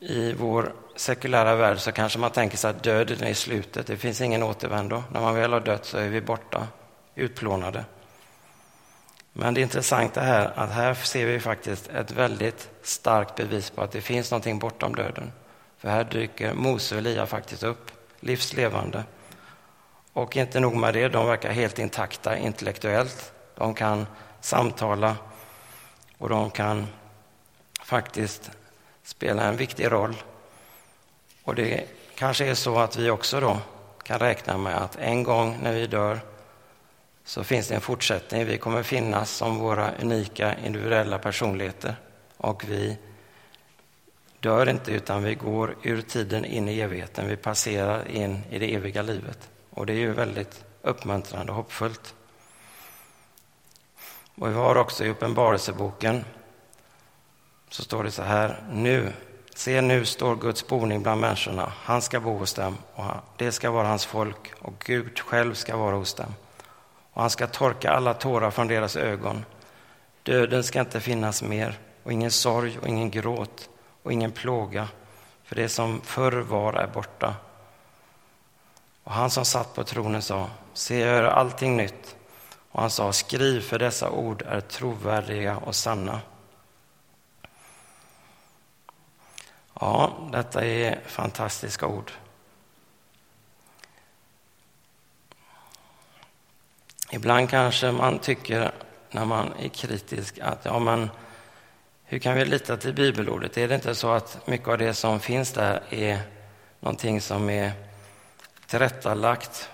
i 0.00 0.32
vår 0.32 0.72
sekulära 1.00 1.54
värld 1.54 1.78
så 1.78 1.92
kanske 1.92 2.18
man 2.18 2.30
tänker 2.30 2.56
sig 2.56 2.70
att 2.70 2.82
döden 2.82 3.24
är 3.24 3.34
slutet. 3.34 3.86
Det 3.86 3.96
finns 3.96 4.20
ingen 4.20 4.42
återvändo. 4.42 5.02
När 5.12 5.20
man 5.20 5.34
väl 5.34 5.52
har 5.52 5.60
dött 5.60 5.84
så 5.84 5.98
är 5.98 6.08
vi 6.08 6.20
borta, 6.20 6.66
utplånade. 7.14 7.84
Men 9.32 9.54
det 9.54 9.60
intressanta 9.60 10.20
är 10.20 10.52
att 10.58 10.70
här 10.70 10.94
ser 10.94 11.26
vi 11.26 11.40
faktiskt 11.40 11.88
ett 11.88 12.10
väldigt 12.10 12.70
starkt 12.82 13.36
bevis 13.36 13.70
på 13.70 13.82
att 13.82 13.92
det 13.92 14.00
finns 14.00 14.30
någonting 14.30 14.58
bortom 14.58 14.94
döden. 14.94 15.32
För 15.78 15.88
här 15.88 16.04
dyker 16.04 16.54
Mose 16.54 16.94
och 16.94 16.98
Elia 16.98 17.26
faktiskt 17.26 17.62
upp, 17.62 17.90
livslevande. 18.20 19.04
Och 20.12 20.36
inte 20.36 20.60
nog 20.60 20.76
med 20.76 20.94
det, 20.94 21.08
de 21.08 21.26
verkar 21.26 21.52
helt 21.52 21.78
intakta 21.78 22.36
intellektuellt. 22.36 23.32
De 23.54 23.74
kan 23.74 24.06
samtala 24.40 25.16
och 26.18 26.28
de 26.28 26.50
kan 26.50 26.86
faktiskt 27.82 28.50
spela 29.02 29.42
en 29.42 29.56
viktig 29.56 29.92
roll. 29.92 30.14
Och 31.48 31.54
det 31.54 31.84
kanske 32.14 32.46
är 32.46 32.54
så 32.54 32.78
att 32.78 32.96
vi 32.96 33.10
också 33.10 33.40
då 33.40 33.58
kan 34.02 34.18
räkna 34.18 34.58
med 34.58 34.76
att 34.76 34.96
en 34.96 35.22
gång 35.22 35.58
när 35.62 35.72
vi 35.72 35.86
dör 35.86 36.20
så 37.24 37.44
finns 37.44 37.68
det 37.68 37.74
en 37.74 37.80
fortsättning. 37.80 38.46
Vi 38.46 38.58
kommer 38.58 38.82
finnas 38.82 39.30
som 39.30 39.58
våra 39.58 39.90
unika 40.00 40.54
individuella 40.66 41.18
personligheter 41.18 41.96
och 42.36 42.64
vi 42.68 42.98
dör 44.40 44.68
inte 44.68 44.92
utan 44.92 45.22
vi 45.22 45.34
går 45.34 45.76
ur 45.82 46.02
tiden 46.02 46.44
in 46.44 46.68
i 46.68 46.80
evigheten. 46.80 47.28
Vi 47.28 47.36
passerar 47.36 48.08
in 48.08 48.42
i 48.50 48.58
det 48.58 48.74
eviga 48.74 49.02
livet 49.02 49.48
och 49.70 49.86
det 49.86 49.92
är 49.92 49.98
ju 49.98 50.12
väldigt 50.12 50.64
uppmuntrande 50.82 51.52
och 51.52 51.56
hoppfullt. 51.56 52.14
Och 54.34 54.48
vi 54.48 54.54
har 54.54 54.76
också 54.76 55.04
i 55.04 55.08
Uppenbarelseboken 55.08 56.24
så 57.70 57.82
står 57.82 58.04
det 58.04 58.10
så 58.10 58.22
här, 58.22 58.62
nu, 58.72 59.12
se 59.58 59.80
nu 59.80 60.04
står 60.04 60.36
Guds 60.36 60.66
boning 60.66 61.02
bland 61.02 61.20
människorna, 61.20 61.72
han 61.76 62.02
ska 62.02 62.20
bo 62.20 62.38
hos 62.38 62.54
dem 62.54 62.76
och 62.94 63.04
det 63.36 63.52
ska 63.52 63.70
vara 63.70 63.88
hans 63.88 64.06
folk 64.06 64.52
och 64.58 64.74
Gud 64.78 65.18
själv 65.20 65.54
ska 65.54 65.76
vara 65.76 65.96
hos 65.96 66.14
dem. 66.14 66.34
Och 67.12 67.20
han 67.20 67.30
ska 67.30 67.46
torka 67.46 67.90
alla 67.90 68.14
tårar 68.14 68.50
från 68.50 68.68
deras 68.68 68.96
ögon. 68.96 69.44
Döden 70.22 70.64
ska 70.64 70.80
inte 70.80 71.00
finnas 71.00 71.42
mer 71.42 71.78
och 72.02 72.12
ingen 72.12 72.30
sorg 72.30 72.78
och 72.78 72.88
ingen 72.88 73.10
gråt 73.10 73.68
och 74.02 74.12
ingen 74.12 74.32
plåga, 74.32 74.88
för 75.44 75.56
det 75.56 75.68
som 75.68 76.00
förr 76.04 76.32
var 76.32 76.72
är 76.72 76.86
borta. 76.86 77.34
Och 79.04 79.12
han 79.12 79.30
som 79.30 79.44
satt 79.44 79.74
på 79.74 79.84
tronen 79.84 80.22
sa, 80.22 80.50
se 80.72 80.98
jag 80.98 81.08
gör 81.08 81.24
allting 81.24 81.76
nytt. 81.76 82.16
Och 82.70 82.80
han 82.80 82.90
sa, 82.90 83.12
skriv 83.12 83.60
för 83.60 83.78
dessa 83.78 84.10
ord 84.10 84.42
är 84.42 84.60
trovärdiga 84.60 85.56
och 85.56 85.74
sanna. 85.74 86.20
Ja, 89.80 90.12
detta 90.32 90.64
är 90.64 91.00
fantastiska 91.06 91.86
ord. 91.86 92.12
Ibland 97.10 97.50
kanske 97.50 97.92
man 97.92 98.18
tycker 98.18 98.72
när 99.10 99.24
man 99.24 99.52
är 99.60 99.68
kritisk 99.68 100.38
att 100.38 100.64
ja, 100.64 100.78
men 100.78 101.10
hur 102.04 102.18
kan 102.18 102.34
vi 102.34 102.44
lita 102.44 102.76
till 102.76 102.94
bibelordet? 102.94 103.56
Är 103.58 103.68
det 103.68 103.74
inte 103.74 103.94
så 103.94 104.10
att 104.10 104.46
mycket 104.46 104.68
av 104.68 104.78
det 104.78 104.94
som 104.94 105.20
finns 105.20 105.52
där 105.52 105.82
är 105.90 106.20
någonting 106.80 107.20
som 107.20 107.50
är 107.50 107.72
tillrättalagt, 108.66 109.70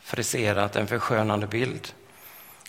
friserat, 0.00 0.76
en 0.76 0.86
förskönande 0.86 1.46
bild? 1.46 1.92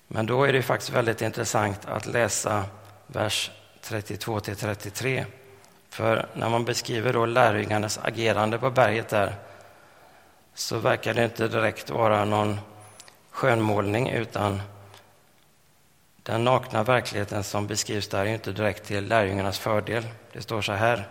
Men 0.07 0.25
då 0.25 0.43
är 0.43 0.53
det 0.53 0.61
faktiskt 0.61 0.91
väldigt 0.91 1.21
intressant 1.21 1.85
att 1.85 2.05
läsa 2.05 2.65
vers 3.07 3.51
32 3.81 4.39
till 4.39 4.55
33. 4.55 5.25
För 5.95 6.25
när 6.33 6.49
man 6.49 6.65
beskriver 6.65 7.13
då 7.13 7.25
lärjungarnas 7.25 7.99
agerande 8.03 8.57
på 8.57 8.69
berget 8.69 9.09
där 9.09 9.35
så 10.53 10.77
verkar 10.77 11.13
det 11.13 11.23
inte 11.23 11.47
direkt 11.47 11.89
vara 11.89 12.25
någon 12.25 12.59
skönmålning 13.31 14.09
utan 14.09 14.61
den 16.23 16.43
nakna 16.43 16.83
verkligheten 16.83 17.43
som 17.43 17.67
beskrivs 17.67 18.07
där 18.07 18.19
är 18.19 18.25
inte 18.25 18.51
direkt 18.51 18.85
till 18.85 19.07
lärjungarnas 19.07 19.59
fördel. 19.59 20.07
Det 20.33 20.41
står 20.41 20.61
så 20.61 20.73
här. 20.73 21.07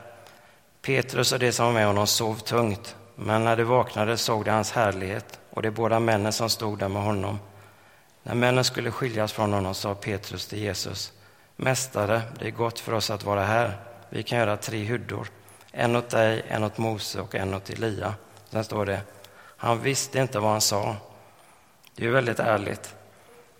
Petrus 0.82 1.32
och 1.32 1.38
de 1.38 1.52
som 1.52 1.66
var 1.66 1.72
med 1.72 1.86
honom 1.86 2.06
sov 2.06 2.34
tungt, 2.34 2.96
men 3.14 3.44
när 3.44 3.56
de 3.56 3.64
vaknade 3.64 4.16
såg 4.16 4.44
de 4.44 4.50
hans 4.50 4.72
härlighet 4.72 5.38
och 5.50 5.62
de 5.62 5.70
båda 5.70 6.00
männen 6.00 6.32
som 6.32 6.50
stod 6.50 6.78
där 6.78 6.88
med 6.88 7.02
honom. 7.02 7.38
När 8.22 8.34
männen 8.34 8.64
skulle 8.64 8.90
skiljas 8.90 9.32
från 9.32 9.52
honom 9.52 9.74
sa 9.74 9.94
Petrus 9.94 10.46
till 10.46 10.58
Jesus, 10.58 11.12
Mästare, 11.56 12.22
det 12.38 12.46
är 12.46 12.50
gott 12.50 12.80
för 12.80 12.92
oss 12.92 13.10
att 13.10 13.24
vara 13.24 13.44
här. 13.44 13.93
Vi 14.14 14.22
kan 14.22 14.38
göra 14.38 14.56
tre 14.56 14.78
hyddor, 14.78 15.28
en 15.72 15.96
åt 15.96 16.10
dig, 16.10 16.42
en 16.48 16.64
åt 16.64 16.78
Mose 16.78 17.20
och 17.20 17.34
en 17.34 17.54
åt 17.54 17.70
Elia. 17.70 18.14
Sen 18.50 18.64
står 18.64 18.86
det, 18.86 19.00
han 19.56 19.80
visste 19.80 20.18
inte 20.18 20.38
vad 20.38 20.50
han 20.50 20.60
sa. 20.60 20.96
Det 21.94 22.02
är 22.02 22.06
ju 22.06 22.12
väldigt 22.12 22.38
ärligt. 22.38 22.94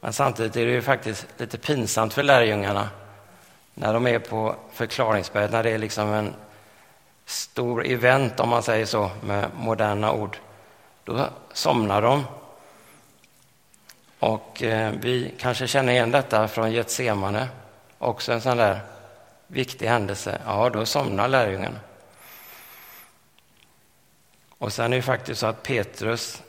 Men 0.01 0.13
samtidigt 0.13 0.57
är 0.57 0.67
det 0.67 0.73
ju 0.73 0.83
faktiskt 0.83 1.27
lite 1.37 1.59
pinsamt 1.59 2.13
för 2.13 2.23
lärjungarna 2.23 2.89
när 3.75 3.95
de 3.95 4.07
är 4.07 4.19
på 4.19 4.57
förklaringsberget, 4.73 5.53
när 5.53 5.63
det 5.63 5.71
är 5.71 5.79
liksom 5.79 6.13
en 6.13 6.35
stor 7.25 7.87
event, 7.87 8.41
om 8.41 8.49
man 8.49 8.63
säger 8.63 8.87
så, 8.87 9.11
med 9.23 9.51
moderna 9.57 10.13
ord. 10.13 10.37
Då 11.05 11.29
somnar 11.53 12.03
de. 12.03 12.25
Och 14.19 14.63
eh, 14.63 14.93
vi 15.01 15.35
kanske 15.39 15.67
känner 15.67 15.93
igen 15.93 16.11
detta 16.11 16.49
från 16.49 16.73
Getsemane, 16.73 17.49
också 17.99 18.33
en 18.33 18.41
sån 18.41 18.57
där 18.57 18.81
viktig 19.55 19.87
händelse. 19.87 20.41
Ja, 20.47 20.71
då 20.71 20.87
somnar 20.87 21.29
lärjungarna. 21.29 21.81
Och 24.59 24.73
sen 24.73 24.93
är 24.93 24.97
det 24.97 25.03
faktiskt 25.03 25.41
så 25.41 25.47
att 25.47 25.63
Petrus 25.63 26.43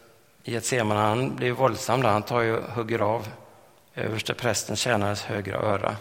i 0.44 0.54
Getsemane, 0.54 1.00
han 1.00 1.36
blir 1.36 1.52
våldsam 1.52 2.02
där. 2.02 2.10
Han 2.10 2.24
tar 2.24 2.42
ju 2.42 2.62
hugger 2.62 3.00
av 3.00 3.28
överste 3.96 4.34
prästen 4.34 4.76
tjänares 4.76 5.24
högra 5.24 5.58
öra. 5.58 5.96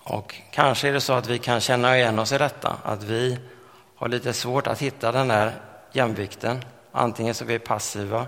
Och 0.00 0.34
kanske 0.50 0.88
är 0.88 0.92
det 0.92 1.00
så 1.00 1.12
att 1.12 1.26
vi 1.26 1.38
kan 1.38 1.60
känna 1.60 1.96
igen 1.96 2.18
oss 2.18 2.32
i 2.32 2.38
detta, 2.38 2.76
att 2.82 3.02
vi 3.02 3.38
har 3.96 4.08
lite 4.08 4.32
svårt 4.32 4.66
att 4.66 4.82
hitta 4.82 5.12
den 5.12 5.30
här 5.30 5.52
jämvikten. 5.92 6.64
Antingen 6.92 7.34
så 7.34 7.44
är 7.44 7.48
vi 7.48 7.58
passiva, 7.58 8.26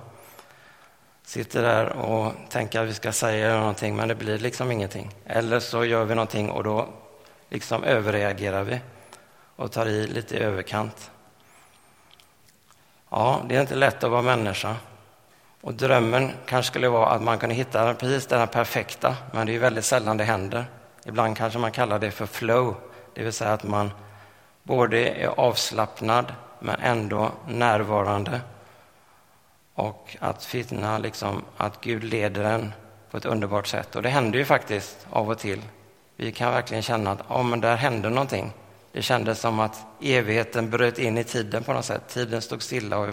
sitter 1.27 1.63
där 1.63 1.93
och 1.93 2.33
tänker 2.49 2.81
att 2.81 2.89
vi 2.89 2.95
ska 2.95 3.13
säga 3.13 3.59
någonting 3.59 3.97
men 3.97 4.09
det 4.09 4.15
blir 4.15 4.39
liksom 4.39 4.71
ingenting. 4.71 5.11
Eller 5.25 5.61
så 5.61 5.85
gör 5.85 6.05
vi 6.05 6.15
någonting 6.15 6.51
och 6.51 6.65
då 6.65 6.89
liksom 7.49 7.85
överreagerar 7.85 8.63
vi 8.63 8.81
och 9.57 9.73
tar 9.73 9.87
i 9.87 10.07
lite 10.07 10.37
i 10.37 10.39
överkant. 10.39 11.11
Ja, 13.11 13.41
det 13.49 13.57
är 13.57 13.61
inte 13.61 13.75
lätt 13.75 14.05
att 14.05 14.11
vara 14.11 14.23
människa. 14.23 14.77
Och 15.61 15.75
drömmen 15.75 16.33
kanske 16.47 16.71
skulle 16.71 16.89
vara 16.89 17.09
att 17.09 17.23
man 17.23 17.39
kunde 17.39 17.55
hitta 17.55 17.95
precis 17.95 18.27
det 18.27 18.47
perfekta, 18.47 19.17
men 19.33 19.47
det 19.47 19.55
är 19.55 19.59
väldigt 19.59 19.85
sällan 19.85 20.17
det 20.17 20.25
händer. 20.25 20.65
Ibland 21.05 21.37
kanske 21.37 21.59
man 21.59 21.73
kallar 21.73 21.99
det 21.99 22.11
för 22.11 22.27
flow, 22.27 22.77
det 23.15 23.23
vill 23.23 23.33
säga 23.33 23.53
att 23.53 23.65
man 23.65 23.91
både 24.63 25.09
är 25.09 25.29
avslappnad 25.41 26.35
men 26.61 26.81
ändå 26.81 27.31
närvarande. 27.49 28.41
Och 29.77 30.17
att 30.21 30.45
finna 30.45 30.99
liksom 30.99 31.45
att 31.57 31.81
Gud 31.81 32.05
leder 32.05 32.45
en 32.45 32.73
på 33.11 33.17
ett 33.17 33.25
underbart 33.25 33.67
sätt. 33.67 33.97
Och 33.97 34.03
det 34.03 34.09
händer 34.09 34.39
ju 34.39 34.45
faktiskt 34.45 35.07
av 35.11 35.31
och 35.31 35.39
till. 35.39 35.63
Vi 36.17 36.33
kan 36.33 36.53
verkligen 36.53 36.83
känna 36.83 37.11
att 37.11 37.31
oh, 37.31 37.43
men 37.43 37.61
där 37.61 37.77
hände 37.77 38.11
någonting. 38.11 38.53
Det 38.93 39.03
kändes 39.03 39.41
som 39.41 39.61
att 39.61 39.85
evigheten 40.01 40.71
bröt 40.71 40.99
in 40.99 41.19
i 41.19 41.25
tiden 41.25 41.65
på 41.65 41.73
något 41.73 41.85
sätt. 41.85 42.03
Tiden 42.09 42.43
stod 42.43 42.63
stilla 42.63 42.99
och 42.99 43.09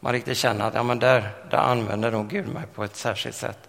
man 0.00 0.12
riktigt 0.12 0.38
känner 0.38 0.68
att 0.68 0.74
ja, 0.74 0.82
men 0.82 0.98
där, 0.98 1.30
där 1.50 1.58
använder 1.58 2.10
nog 2.10 2.28
Gud 2.28 2.48
mig 2.48 2.62
på 2.74 2.84
ett 2.84 2.96
särskilt 2.96 3.36
sätt. 3.36 3.68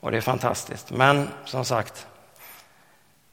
Och 0.00 0.10
det 0.10 0.16
är 0.16 0.20
fantastiskt. 0.20 0.90
Men 0.90 1.28
som 1.44 1.64
sagt, 1.64 2.06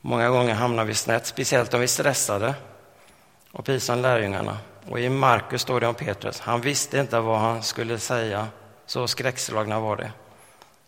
många 0.02 0.30
gånger 0.30 0.54
hamnar 0.54 0.86
vi 0.86 0.94
snett, 0.94 1.26
speciellt 1.26 1.74
om 1.74 1.80
vi 1.80 1.84
är 1.84 1.88
stressade. 1.88 2.56
Och 3.52 3.66
precis 3.66 3.84
som 3.84 4.00
lärjungarna. 4.00 4.58
Och 4.90 5.00
i 5.00 5.10
Markus 5.10 5.62
står 5.62 5.80
det 5.80 5.88
om 5.88 5.96
Petrus. 5.96 6.40
Han 6.40 6.62
visste 6.62 7.00
inte 7.00 7.20
vad 7.20 7.40
han 7.40 7.64
skulle 7.64 8.00
säga, 8.00 8.48
så 8.86 9.08
skräckslagna 9.08 9.80
var 9.80 9.96
det. 9.96 10.12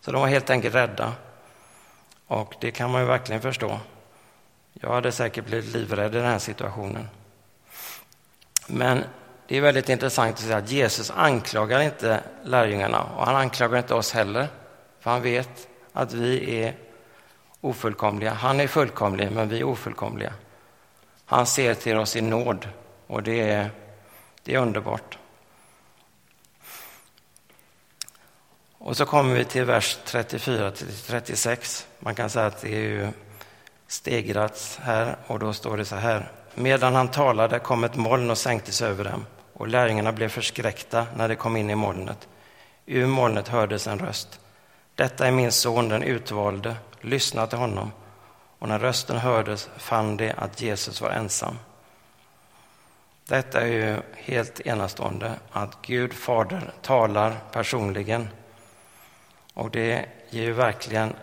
Så 0.01 0.12
de 0.12 0.22
var 0.22 0.27
helt 0.27 0.50
enkelt 0.50 0.75
rädda. 0.75 1.13
Och 2.27 2.56
det 2.62 2.72
kan 2.72 2.91
man 2.91 3.01
ju 3.01 3.08
verkligen 3.08 3.41
förstå. 3.41 3.79
Jag 4.74 4.94
hade 4.94 5.12
säkert 5.12 5.46
blivit 5.46 5.74
livrädd 5.74 6.15
i 6.15 6.18
den 6.18 6.27
här 6.27 6.39
situationen. 6.39 7.10
Men 8.68 9.03
det 9.48 9.58
är 9.58 9.62
väldigt 9.62 9.89
intressant 9.89 10.34
att 10.34 10.39
säga 10.39 10.58
att 10.58 10.72
Jesus 10.72 11.12
anklagar 11.15 11.79
inte 11.82 12.24
lärjungarna 12.44 13.03
och 13.03 13.25
han 13.25 13.36
anklagar 13.36 13.77
inte 13.77 13.94
oss 13.94 14.12
heller. 14.12 14.48
För 15.00 15.12
han 15.12 15.22
vet 15.22 15.68
att 15.94 16.13
vi 16.13 16.62
är 16.62 16.75
ofullkomliga. 17.62 18.34
Han 18.34 18.60
är 18.60 18.68
fullkomlig, 18.68 19.32
men 19.32 19.50
vi 19.50 19.60
är 19.60 19.63
ofullkomliga. 19.63 20.34
Han 21.25 21.46
ser 21.46 21.74
till 21.74 21.98
oss 21.98 22.15
i 22.15 22.22
nåd 22.22 22.68
och 23.08 23.24
det 23.24 23.50
är, 23.50 23.70
det 24.50 24.56
är 24.56 24.60
underbart. 24.60 25.18
Och 28.77 28.98
så 28.98 29.06
kommer 29.06 29.36
vi 29.36 29.46
till 29.46 29.65
vers 29.65 29.98
34 30.06 30.72
till 30.72 30.88
36. 30.88 31.88
Man 32.00 32.15
kan 32.15 32.29
säga 32.29 32.46
att 32.46 32.62
det 32.62 32.75
är 32.75 32.79
ju 32.79 33.08
stegrats 33.88 34.79
här 34.84 35.18
och 35.27 35.39
då 35.39 35.53
står 35.53 35.77
det 35.77 35.86
så 35.86 35.96
här. 35.96 36.32
Medan 36.56 36.96
han 36.96 37.08
talade 37.08 37.60
kom 37.60 37.84
ett 37.84 37.96
moln 37.96 38.29
och 38.29 38.38
sänktes 38.38 38.82
över 38.82 39.03
dem 39.03 39.25
och 39.53 39.68
lärjungarna 39.68 40.12
blev 40.12 40.29
förskräckta 40.29 41.06
när 41.15 41.29
de 41.29 41.36
kom 41.36 41.58
in 41.58 41.70
i 41.70 41.75
molnet. 41.75 42.27
Ur 42.86 43.06
molnet 43.06 43.48
hördes 43.48 43.88
en 43.88 44.00
röst. 44.00 44.39
Detta 44.96 45.27
är 45.27 45.32
min 45.32 45.51
son, 45.51 45.89
den 45.89 46.03
utvalde. 46.03 46.75
Lyssna 47.01 47.48
till 47.48 47.58
honom. 47.58 47.91
Och 48.60 48.68
när 48.68 48.79
rösten 48.79 49.18
hördes 49.18 49.70
fann 49.77 50.18
de 50.18 50.34
att 50.38 50.62
Jesus 50.62 51.01
var 51.01 51.10
ensam. 51.10 51.56
Detta 53.29 53.62
är 53.62 53.67
ju 53.67 53.98
helt 54.15 54.59
enastående, 54.59 55.33
att 55.51 55.77
Gud 55.81 56.13
Fader 56.13 56.74
talar 56.81 57.36
personligen. 57.51 58.29
Och 59.53 59.71
det 59.71 60.05
ger 60.29 60.43
ju 60.43 60.53
verkligen 60.53 61.13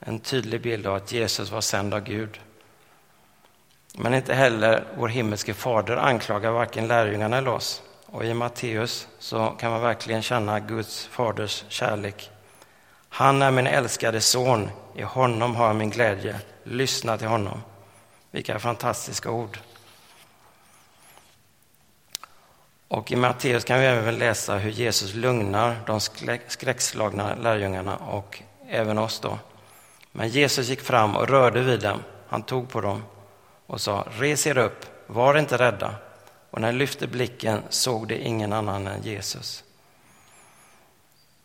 en 0.00 0.18
tydlig 0.18 0.62
bild 0.62 0.86
av 0.86 0.94
att 0.94 1.12
Jesus 1.12 1.50
var 1.50 1.60
sänd 1.60 1.94
av 1.94 2.00
Gud. 2.00 2.40
Men 3.94 4.14
inte 4.14 4.34
heller 4.34 4.84
vår 4.96 5.08
himmelske 5.08 5.54
fader 5.54 5.96
anklagar 5.96 6.50
varken 6.50 6.88
lärjungarna 6.88 7.38
eller 7.38 7.50
oss. 7.50 7.82
Och 8.06 8.24
i 8.24 8.34
Matteus 8.34 9.08
så 9.18 9.46
kan 9.46 9.70
man 9.70 9.82
verkligen 9.82 10.22
känna 10.22 10.60
Guds 10.60 11.06
faders 11.06 11.64
kärlek. 11.68 12.30
Han 13.08 13.42
är 13.42 13.50
min 13.50 13.66
älskade 13.66 14.20
son, 14.20 14.70
i 14.96 15.02
honom 15.02 15.56
har 15.56 15.66
jag 15.66 15.76
min 15.76 15.90
glädje. 15.90 16.40
Lyssna 16.62 17.18
till 17.18 17.28
honom. 17.28 17.62
Vilka 18.30 18.58
fantastiska 18.58 19.30
ord. 19.30 19.58
Och 22.92 23.12
i 23.12 23.16
Matteus 23.16 23.64
kan 23.64 23.80
vi 23.80 23.86
även 23.86 24.18
läsa 24.18 24.54
hur 24.54 24.70
Jesus 24.70 25.14
lugnar 25.14 25.76
de 25.86 26.00
skräckslagna 26.48 27.34
lärjungarna 27.34 27.96
och 27.96 28.42
även 28.68 28.98
oss 28.98 29.20
då. 29.20 29.38
Men 30.12 30.28
Jesus 30.28 30.68
gick 30.68 30.80
fram 30.80 31.16
och 31.16 31.28
rörde 31.28 31.60
vid 31.60 31.80
dem. 31.80 32.02
Han 32.28 32.42
tog 32.42 32.68
på 32.68 32.80
dem 32.80 33.04
och 33.66 33.80
sa 33.80 34.06
res 34.10 34.46
er 34.46 34.58
upp, 34.58 34.86
var 35.06 35.38
inte 35.38 35.58
rädda. 35.58 35.94
Och 36.50 36.60
när 36.60 36.72
de 36.72 36.78
lyfte 36.78 37.06
blicken 37.06 37.62
såg 37.68 38.08
de 38.08 38.14
ingen 38.14 38.52
annan 38.52 38.86
än 38.86 39.02
Jesus. 39.02 39.64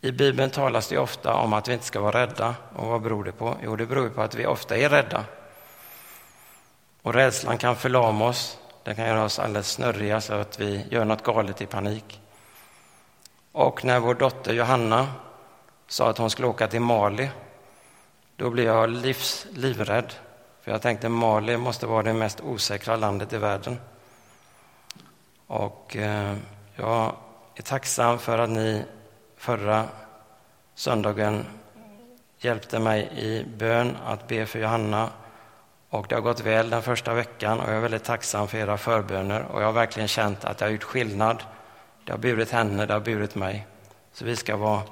I 0.00 0.12
Bibeln 0.12 0.50
talas 0.50 0.88
det 0.88 0.98
ofta 0.98 1.34
om 1.34 1.52
att 1.52 1.68
vi 1.68 1.72
inte 1.72 1.86
ska 1.86 2.00
vara 2.00 2.22
rädda. 2.22 2.54
Och 2.76 2.86
vad 2.86 3.02
beror 3.02 3.24
det 3.24 3.32
på? 3.32 3.56
Jo, 3.64 3.76
det 3.76 3.86
beror 3.86 4.08
på 4.08 4.22
att 4.22 4.34
vi 4.34 4.46
ofta 4.46 4.76
är 4.76 4.88
rädda. 4.88 5.24
Och 7.02 7.14
rädslan 7.14 7.58
kan 7.58 7.76
förlama 7.76 8.28
oss. 8.28 8.58
Den 8.88 8.96
kan 8.96 9.06
göra 9.06 9.24
oss 9.24 9.38
alldeles 9.38 9.70
snurriga 9.70 10.20
så 10.20 10.34
att 10.34 10.60
vi 10.60 10.86
gör 10.90 11.04
något 11.04 11.22
galet 11.22 11.60
i 11.60 11.66
panik. 11.66 12.20
Och 13.52 13.84
när 13.84 14.00
vår 14.00 14.14
dotter 14.14 14.54
Johanna 14.54 15.08
sa 15.86 16.10
att 16.10 16.18
hon 16.18 16.30
skulle 16.30 16.48
åka 16.48 16.68
till 16.68 16.80
Mali, 16.80 17.30
då 18.36 18.50
blev 18.50 18.66
jag 18.66 18.90
livs, 18.90 19.46
livrädd. 19.52 20.12
För 20.62 20.70
jag 20.70 20.82
tänkte 20.82 21.08
Mali 21.08 21.56
måste 21.56 21.86
vara 21.86 22.02
det 22.02 22.12
mest 22.12 22.40
osäkra 22.40 22.96
landet 22.96 23.32
i 23.32 23.38
världen. 23.38 23.80
Och 25.46 25.96
eh, 25.96 26.36
jag 26.74 27.12
är 27.54 27.62
tacksam 27.62 28.18
för 28.18 28.38
att 28.38 28.50
ni 28.50 28.84
förra 29.36 29.84
söndagen 30.74 31.46
hjälpte 32.38 32.78
mig 32.78 33.08
i 33.16 33.44
bön 33.56 33.96
att 34.06 34.28
be 34.28 34.46
för 34.46 34.58
Johanna. 34.58 35.10
Och 35.90 36.06
det 36.08 36.14
har 36.14 36.22
gått 36.22 36.40
väl 36.40 36.70
den 36.70 36.82
första 36.82 37.14
veckan 37.14 37.60
och 37.60 37.68
jag 37.68 37.76
är 37.76 37.80
väldigt 37.80 38.04
tacksam 38.04 38.48
för 38.48 38.58
era 38.58 38.78
förböner. 38.78 39.42
Och 39.42 39.62
jag 39.62 39.66
har 39.66 39.72
verkligen 39.72 40.08
känt 40.08 40.44
att 40.44 40.58
det 40.58 40.64
har 40.64 40.72
gjort 40.72 40.82
skillnad. 40.82 41.42
Det 42.04 42.12
har 42.12 42.18
burit 42.18 42.50
henne, 42.50 42.86
det 42.86 42.92
har 42.92 43.00
burit 43.00 43.34
mig. 43.34 43.66
Så 44.12 44.24
vi 44.24 44.36
ska 44.36 44.56
vara 44.56 44.82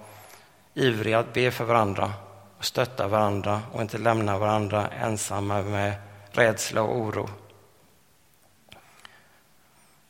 ivriga 0.75 1.19
att 1.19 1.33
be 1.33 1.51
för 1.51 1.65
varandra 1.65 2.13
och 2.59 2.65
stötta 2.65 3.09
varandra 3.09 3.63
och 3.73 3.83
inte 3.83 3.99
lämna 3.99 4.39
varandra 4.39 4.89
ensamma 4.89 5.63
med 5.63 5.95
rädsla 6.31 6.83
och 6.83 6.97
oro. 6.97 7.29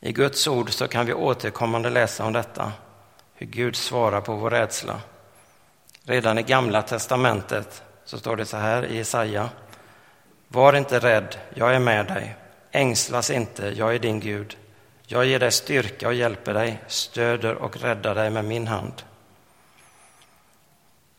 I 0.01 0.13
Guds 0.13 0.49
ord 0.49 0.71
så 0.71 0.89
kan 0.89 1.07
vi 1.07 1.15
återkommande 1.15 1.91
läsa 1.91 2.25
om 2.25 2.33
detta, 2.33 2.73
hur 3.35 3.47
Gud 3.47 3.77
svarar 3.77 4.21
på 4.21 4.35
vår 4.35 4.51
rädsla. 4.51 5.01
Redan 6.05 6.39
i 6.39 6.43
Gamla 6.43 6.83
testamentet 6.83 7.83
så 8.05 8.19
står 8.19 8.37
det 8.37 8.47
så 8.47 8.57
här 8.57 8.87
i 8.87 8.97
Jesaja. 8.97 9.51
Var 10.49 10.73
inte 10.73 10.99
rädd, 10.99 11.37
jag 11.55 11.75
är 11.75 11.79
med 11.79 12.07
dig. 12.07 12.37
Ängslas 12.71 13.31
inte, 13.31 13.67
jag 13.77 13.95
är 13.95 13.99
din 13.99 14.21
Gud. 14.21 14.57
Jag 15.07 15.27
ger 15.27 15.39
dig 15.39 15.53
styrka 15.53 16.09
och 16.09 16.15
hjälper 16.15 16.55
dig, 16.55 16.83
stöder 16.87 17.55
och 17.55 17.77
räddar 17.77 18.15
dig 18.15 18.31
med 18.31 18.45
min 18.45 18.67
hand. 18.67 19.03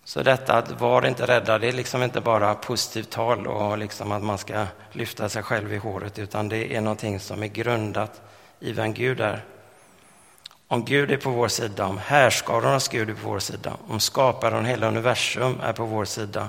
Så 0.03 0.23
detta 0.23 0.53
att 0.53 0.81
var 0.81 1.05
inte 1.05 1.25
rädda, 1.25 1.59
det 1.59 1.67
är 1.67 1.73
liksom 1.73 2.03
inte 2.03 2.21
bara 2.21 2.55
positivt 2.55 3.09
tal 3.09 3.47
och 3.47 3.77
liksom 3.77 4.11
att 4.11 4.23
man 4.23 4.37
ska 4.37 4.65
lyfta 4.91 5.29
sig 5.29 5.43
själv 5.43 5.73
i 5.73 5.77
håret, 5.77 6.19
utan 6.19 6.49
det 6.49 6.75
är 6.75 6.81
någonting 6.81 7.19
som 7.19 7.43
är 7.43 7.47
grundat 7.47 8.21
i 8.59 8.71
vem 8.71 8.93
Gud 8.93 9.21
är. 9.21 9.45
Om 10.67 10.85
Gud 10.85 11.11
är 11.11 11.17
på 11.17 11.29
vår 11.29 11.47
sida, 11.47 11.85
om 11.85 11.97
härskarornas 11.97 12.87
Gud 12.87 13.09
är 13.09 13.13
på 13.13 13.29
vår 13.29 13.39
sida, 13.39 13.73
om 13.87 13.99
skaparen 13.99 14.59
och 14.59 14.69
hela 14.69 14.87
universum 14.87 15.59
är 15.63 15.73
på 15.73 15.85
vår 15.85 16.05
sida, 16.05 16.47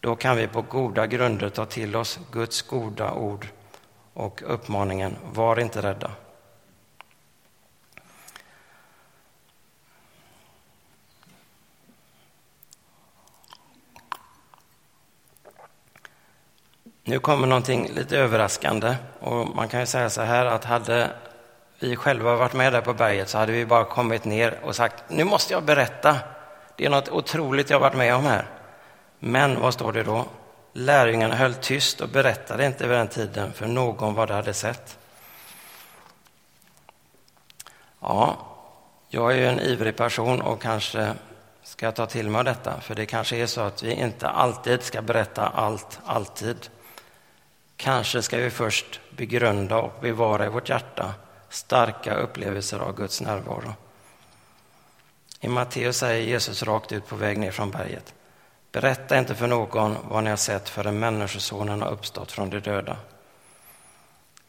då 0.00 0.16
kan 0.16 0.36
vi 0.36 0.46
på 0.46 0.62
goda 0.62 1.06
grunder 1.06 1.48
ta 1.48 1.66
till 1.66 1.96
oss 1.96 2.18
Guds 2.32 2.62
goda 2.62 3.12
ord 3.12 3.46
och 4.14 4.42
uppmaningen 4.46 5.16
var 5.32 5.60
inte 5.60 5.82
rädda. 5.82 6.10
Nu 17.04 17.18
kommer 17.18 17.46
någonting 17.46 17.88
lite 17.94 18.18
överraskande 18.18 18.96
och 19.20 19.56
man 19.56 19.68
kan 19.68 19.80
ju 19.80 19.86
säga 19.86 20.10
så 20.10 20.22
här 20.22 20.46
att 20.46 20.64
hade 20.64 21.10
vi 21.78 21.96
själva 21.96 22.36
varit 22.36 22.52
med 22.52 22.72
där 22.72 22.80
på 22.80 22.94
berget 22.94 23.28
så 23.28 23.38
hade 23.38 23.52
vi 23.52 23.66
bara 23.66 23.84
kommit 23.84 24.24
ner 24.24 24.58
och 24.62 24.76
sagt 24.76 25.04
nu 25.08 25.24
måste 25.24 25.52
jag 25.52 25.62
berätta. 25.62 26.16
Det 26.76 26.84
är 26.84 26.90
något 26.90 27.08
otroligt 27.08 27.70
jag 27.70 27.80
varit 27.80 27.96
med 27.96 28.14
om 28.14 28.24
här. 28.24 28.57
Men 29.18 29.60
vad 29.60 29.74
står 29.74 29.92
det 29.92 30.02
då? 30.02 30.26
Lärjungarna 30.72 31.34
höll 31.34 31.54
tyst 31.54 32.00
och 32.00 32.08
berättade 32.08 32.66
inte 32.66 32.88
vid 32.88 32.96
den 32.96 33.08
tiden 33.08 33.52
för 33.52 33.66
någon 33.66 34.14
vad 34.14 34.28
de 34.28 34.34
hade 34.34 34.54
sett. 34.54 34.98
Ja, 38.00 38.36
Jag 39.08 39.32
är 39.32 39.36
ju 39.36 39.46
en 39.46 39.60
ivrig 39.60 39.96
person 39.96 40.40
och 40.42 40.62
kanske 40.62 41.14
ska 41.62 41.92
ta 41.92 42.06
till 42.06 42.30
mig 42.30 42.44
detta, 42.44 42.80
för 42.80 42.94
det 42.94 43.06
kanske 43.06 43.36
är 43.36 43.46
så 43.46 43.60
att 43.60 43.82
vi 43.82 43.92
inte 43.92 44.28
alltid 44.28 44.82
ska 44.82 45.02
berätta 45.02 45.48
allt, 45.48 46.00
alltid. 46.04 46.68
Kanske 47.76 48.22
ska 48.22 48.36
vi 48.36 48.50
först 48.50 49.00
begrunda 49.10 49.76
och 49.76 50.00
bevara 50.00 50.46
i 50.46 50.48
vårt 50.48 50.68
hjärta 50.68 51.14
starka 51.48 52.14
upplevelser 52.14 52.78
av 52.78 52.96
Guds 52.96 53.20
närvaro. 53.20 53.74
I 55.40 55.48
Matteus 55.48 55.96
säger 55.96 56.26
Jesus 56.26 56.62
rakt 56.62 56.92
ut 56.92 57.06
på 57.06 57.16
väg 57.16 57.38
ner 57.38 57.50
från 57.50 57.70
berget. 57.70 58.14
Berätta 58.72 59.18
inte 59.18 59.34
för 59.34 59.46
någon 59.46 59.96
vad 60.08 60.24
ni 60.24 60.30
har 60.30 60.36
sett 60.36 60.68
förrän 60.68 60.98
Människosonen 60.98 61.82
har 61.82 61.90
uppstått 61.90 62.32
från 62.32 62.50
de 62.50 62.60
döda. 62.60 62.96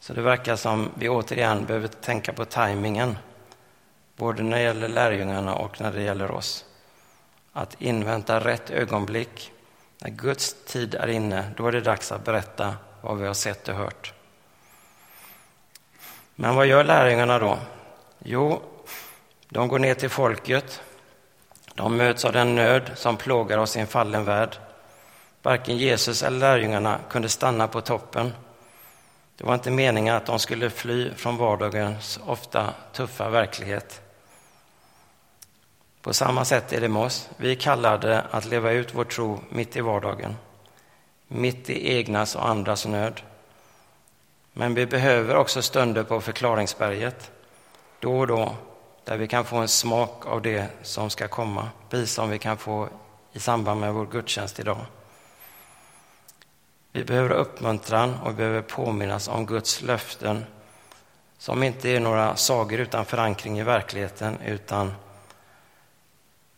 Så 0.00 0.12
det 0.12 0.22
verkar 0.22 0.56
som 0.56 0.90
vi 0.94 1.08
återigen 1.08 1.64
behöver 1.64 1.88
tänka 1.88 2.32
på 2.32 2.44
tajmingen, 2.44 3.18
både 4.16 4.42
när 4.42 4.56
det 4.56 4.62
gäller 4.62 4.88
lärjungarna 4.88 5.54
och 5.54 5.80
när 5.80 5.92
det 5.92 6.02
gäller 6.02 6.30
oss. 6.30 6.64
Att 7.52 7.82
invänta 7.82 8.40
rätt 8.40 8.70
ögonblick. 8.70 9.52
När 9.98 10.10
Guds 10.10 10.56
tid 10.66 10.94
är 10.94 11.08
inne, 11.08 11.50
då 11.56 11.66
är 11.66 11.72
det 11.72 11.80
dags 11.80 12.12
att 12.12 12.24
berätta 12.24 12.74
vad 13.00 13.18
vi 13.18 13.26
har 13.26 13.34
sett 13.34 13.68
och 13.68 13.74
hört. 13.74 14.14
Men 16.34 16.54
vad 16.54 16.66
gör 16.66 16.84
lärjungarna 16.84 17.38
då? 17.38 17.58
Jo, 18.18 18.62
de 19.48 19.68
går 19.68 19.78
ner 19.78 19.94
till 19.94 20.10
folket. 20.10 20.82
De 21.80 21.96
möts 21.96 22.24
av 22.24 22.32
den 22.32 22.54
nöd 22.54 22.90
som 22.94 23.16
plågar 23.16 23.58
oss 23.58 23.76
i 23.76 23.80
en 23.80 23.86
fallen 23.86 24.24
värld. 24.24 24.56
Varken 25.42 25.76
Jesus 25.76 26.22
eller 26.22 26.38
lärjungarna 26.38 26.98
kunde 27.10 27.28
stanna 27.28 27.68
på 27.68 27.80
toppen. 27.80 28.32
Det 29.36 29.44
var 29.44 29.54
inte 29.54 29.70
meningen 29.70 30.14
att 30.14 30.26
de 30.26 30.38
skulle 30.38 30.70
fly 30.70 31.14
från 31.14 31.36
vardagens 31.36 32.20
ofta 32.26 32.74
tuffa 32.92 33.28
verklighet. 33.28 34.02
På 36.02 36.12
samma 36.12 36.44
sätt 36.44 36.72
är 36.72 36.80
det 36.80 36.88
med 36.88 37.02
oss. 37.02 37.28
Vi 37.36 37.50
är 37.50 37.54
kallade 37.54 38.24
att 38.30 38.44
leva 38.44 38.70
ut 38.70 38.94
vår 38.94 39.04
tro 39.04 39.40
mitt 39.48 39.76
i 39.76 39.80
vardagen, 39.80 40.36
mitt 41.28 41.70
i 41.70 41.94
egnas 41.96 42.36
och 42.36 42.48
andras 42.48 42.86
nöd. 42.86 43.20
Men 44.52 44.74
vi 44.74 44.86
behöver 44.86 45.36
också 45.36 45.62
stunder 45.62 46.02
på 46.02 46.20
förklaringsberget, 46.20 47.30
då 48.00 48.18
och 48.18 48.26
då, 48.26 48.54
där 49.10 49.16
vi 49.16 49.28
kan 49.28 49.44
få 49.44 49.56
en 49.56 49.68
smak 49.68 50.26
av 50.26 50.42
det 50.42 50.68
som 50.82 51.10
ska 51.10 51.28
komma, 51.28 51.68
precis 51.88 52.12
som 52.12 52.30
vi 52.30 52.38
kan 52.38 52.56
få 52.56 52.88
i 53.32 53.38
samband 53.38 53.80
med 53.80 53.94
vår 53.94 54.06
gudstjänst 54.06 54.60
idag. 54.60 54.86
Vi 56.92 57.04
behöver 57.04 57.30
uppmuntran 57.30 58.14
och 58.24 58.30
vi 58.30 58.34
behöver 58.34 58.62
påminnas 58.62 59.28
om 59.28 59.46
Guds 59.46 59.82
löften 59.82 60.44
som 61.38 61.62
inte 61.62 61.88
är 61.88 62.00
några 62.00 62.36
sagor 62.36 62.80
utan 62.80 63.04
förankring 63.04 63.58
i 63.58 63.62
verkligheten 63.62 64.38
utan 64.46 64.94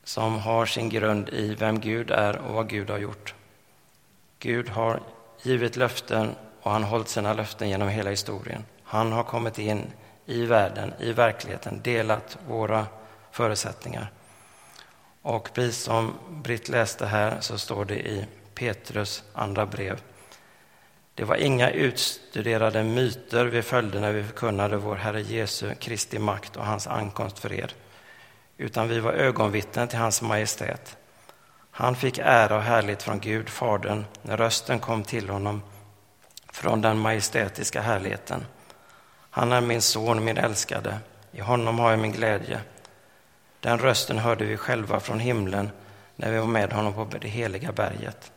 som 0.05 0.39
har 0.39 0.67
sin 0.67 0.89
grund 0.89 1.29
i 1.29 1.55
vem 1.55 1.81
Gud 1.81 2.11
är 2.11 2.37
och 2.37 2.55
vad 2.55 2.69
Gud 2.69 2.91
har 2.91 2.99
gjort. 2.99 3.35
Gud 4.39 4.69
har 4.69 5.01
givit 5.43 5.77
löften 5.77 6.35
och 6.63 6.71
han 6.71 6.83
har 6.83 6.91
hållit 6.91 7.09
sina 7.09 7.33
löften 7.33 7.69
genom 7.69 7.89
hela 7.89 8.11
historien. 8.11 8.65
Han 8.83 9.13
har 9.13 9.23
kommit 9.23 9.59
in 9.59 9.93
i 10.27 10.47
världen, 10.47 10.95
i 10.99 11.13
verkligheten, 11.13 11.81
delat 11.83 12.39
våra 12.49 12.87
förutsättningar. 13.31 14.11
Och 15.23 15.51
precis 15.55 15.83
som 15.83 16.15
Britt 16.31 16.69
läste 16.69 17.07
här 17.07 17.37
så 17.41 17.59
står 17.59 17.85
det 17.85 18.09
i 18.09 18.27
Petrus 18.55 19.25
andra 19.33 19.67
brev. 19.67 20.01
Det 21.15 21.25
var 21.25 21.37
inga 21.37 21.71
utstuderade 21.71 22.85
myter 22.85 23.45
vi 23.45 23.63
följde 23.63 24.01
när 24.01 24.13
vi 24.13 24.25
förkunnade 24.25 24.77
vår 24.77 24.97
Herre 24.97 25.23
Jesu 25.23 25.75
Kristi 25.75 26.19
makt 26.19 26.57
och 26.57 26.67
hans 26.67 26.87
ankomst 26.87 27.39
för 27.39 27.53
er, 27.53 27.75
utan 28.57 28.89
vi 28.89 29.01
var 29.01 29.13
ögonvittnen 29.13 29.89
till 29.89 29.99
hans 29.99 30.23
majestät. 30.23 30.97
Han 31.71 31.97
fick 31.97 32.19
ära 32.19 32.57
och 32.57 32.63
härlighet 32.63 33.03
från 33.03 33.21
Gud, 33.21 33.49
Fadern, 33.49 34.05
när 34.23 34.37
rösten 34.37 34.79
kom 34.79 35.03
till 35.03 35.29
honom 35.29 35.63
från 36.53 36.81
den 36.81 36.99
majestätiska 36.99 37.81
härligheten. 37.81 38.47
Han 39.35 39.53
är 39.53 39.61
min 39.61 39.83
son, 39.83 40.25
min 40.25 40.39
älskade. 40.39 40.99
I 41.33 41.41
honom 41.41 41.79
har 41.79 41.91
jag 41.91 41.99
min 41.99 42.13
glädje. 42.13 42.61
Den 43.61 43.79
rösten 43.79 44.19
hörde 44.19 44.45
vi 44.45 44.57
själva 44.57 45.01
från 45.01 45.21
himlen 45.21 45.71
när 46.17 46.33
vi 46.33 46.39
var 46.39 46.47
med 46.47 46.73
honom 46.73 46.95
på 46.95 47.19
det 47.19 47.29
heliga 47.29 47.73
berget. 47.73 48.33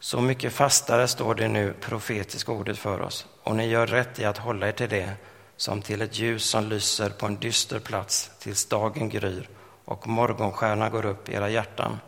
Så 0.00 0.20
mycket 0.20 0.52
fastare 0.52 1.08
står 1.08 1.34
det 1.34 1.48
nu 1.48 1.74
profetiska 1.80 2.52
ordet 2.52 2.78
för 2.78 3.00
oss 3.00 3.26
och 3.42 3.56
ni 3.56 3.66
gör 3.66 3.86
rätt 3.86 4.18
i 4.18 4.24
att 4.24 4.38
hålla 4.38 4.68
er 4.68 4.72
till 4.72 4.88
det 4.88 5.10
som 5.56 5.82
till 5.82 6.02
ett 6.02 6.18
ljus 6.18 6.44
som 6.44 6.64
lyser 6.64 7.10
på 7.10 7.26
en 7.26 7.36
dyster 7.36 7.78
plats 7.78 8.30
tills 8.38 8.66
dagen 8.66 9.08
gryr 9.08 9.48
och 9.84 10.08
morgonstjärna 10.08 10.90
går 10.90 11.06
upp 11.06 11.28
i 11.28 11.34
era 11.34 11.48
hjärtan. 11.48 12.00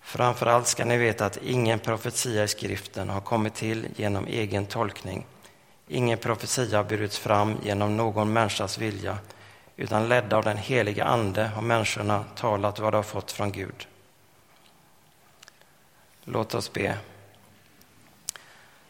Framför 0.00 0.46
allt 0.46 0.66
ska 0.66 0.84
ni 0.84 0.96
veta 0.96 1.26
att 1.26 1.36
ingen 1.36 1.78
profetia 1.78 2.44
i 2.44 2.48
skriften 2.48 3.08
har 3.08 3.20
kommit 3.20 3.54
till 3.54 3.86
genom 3.96 4.26
egen 4.26 4.66
tolkning. 4.66 5.26
Ingen 5.88 6.18
profetia 6.18 6.76
har 6.76 6.84
burits 6.84 7.18
fram 7.18 7.56
genom 7.62 7.96
någon 7.96 8.32
människas 8.32 8.78
vilja, 8.78 9.18
utan 9.76 10.08
ledda 10.08 10.36
av 10.36 10.44
den 10.44 10.56
heliga 10.56 11.04
Ande 11.04 11.44
har 11.44 11.62
människorna 11.62 12.24
talat 12.34 12.78
vad 12.78 12.92
de 12.92 12.96
har 12.96 13.02
fått 13.02 13.32
från 13.32 13.52
Gud. 13.52 13.86
Låt 16.24 16.54
oss 16.54 16.72
be. 16.72 16.98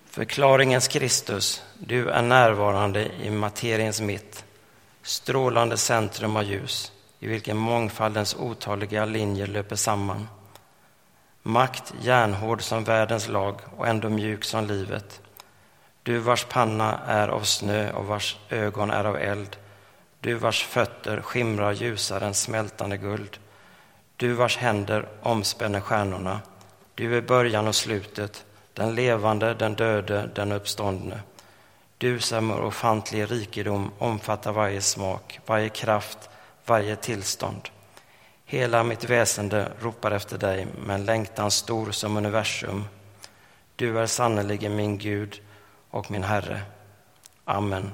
Förklaringens 0.06 0.88
Kristus, 0.88 1.62
du 1.78 2.08
är 2.08 2.22
närvarande 2.22 3.08
i 3.22 3.30
materiens 3.30 4.00
mitt, 4.00 4.44
strålande 5.02 5.76
centrum 5.76 6.36
av 6.36 6.42
ljus, 6.42 6.92
i 7.18 7.26
vilken 7.26 7.56
mångfaldens 7.56 8.34
otaliga 8.34 9.04
linjer 9.04 9.46
löper 9.46 9.76
samman. 9.76 10.28
Makt 11.42 11.94
järnhård 12.00 12.62
som 12.62 12.84
världens 12.84 13.28
lag 13.28 13.60
och 13.76 13.86
ändå 13.86 14.08
mjuk 14.08 14.44
som 14.44 14.66
livet. 14.66 15.20
Du 16.08 16.18
vars 16.18 16.44
panna 16.44 17.00
är 17.06 17.28
av 17.28 17.42
snö 17.42 17.92
och 17.92 18.06
vars 18.06 18.38
ögon 18.48 18.90
är 18.90 19.04
av 19.04 19.16
eld. 19.16 19.56
Du 20.20 20.34
vars 20.34 20.64
fötter 20.64 21.20
skimrar 21.20 21.72
ljusare 21.72 22.26
än 22.26 22.34
smältande 22.34 22.96
guld. 22.96 23.38
Du 24.16 24.32
vars 24.32 24.56
händer 24.56 25.08
omspänner 25.22 25.80
stjärnorna. 25.80 26.40
Du 26.94 27.16
är 27.16 27.20
början 27.20 27.68
och 27.68 27.74
slutet, 27.74 28.44
den 28.72 28.94
levande, 28.94 29.54
den 29.54 29.74
döde, 29.74 30.30
den 30.34 30.52
uppståndne. 30.52 31.20
Du 31.98 32.20
som 32.20 32.50
är 32.50 32.64
ofantlig 32.64 33.30
rikedom 33.30 33.90
omfattar 33.98 34.52
varje 34.52 34.80
smak, 34.80 35.40
varje 35.46 35.68
kraft, 35.68 36.30
varje 36.66 36.96
tillstånd. 36.96 37.68
Hela 38.44 38.82
mitt 38.82 39.04
väsende 39.04 39.68
ropar 39.80 40.10
efter 40.10 40.38
dig 40.38 40.66
med 40.86 40.94
en 40.94 41.04
längtan 41.04 41.50
stor 41.50 41.90
som 41.90 42.16
universum. 42.16 42.84
Du 43.76 43.98
är 43.98 44.06
sannerligen 44.06 44.76
min 44.76 44.98
Gud 44.98 45.40
och 45.90 46.10
min 46.10 46.22
Herre. 46.22 46.62
Amen. 47.44 47.90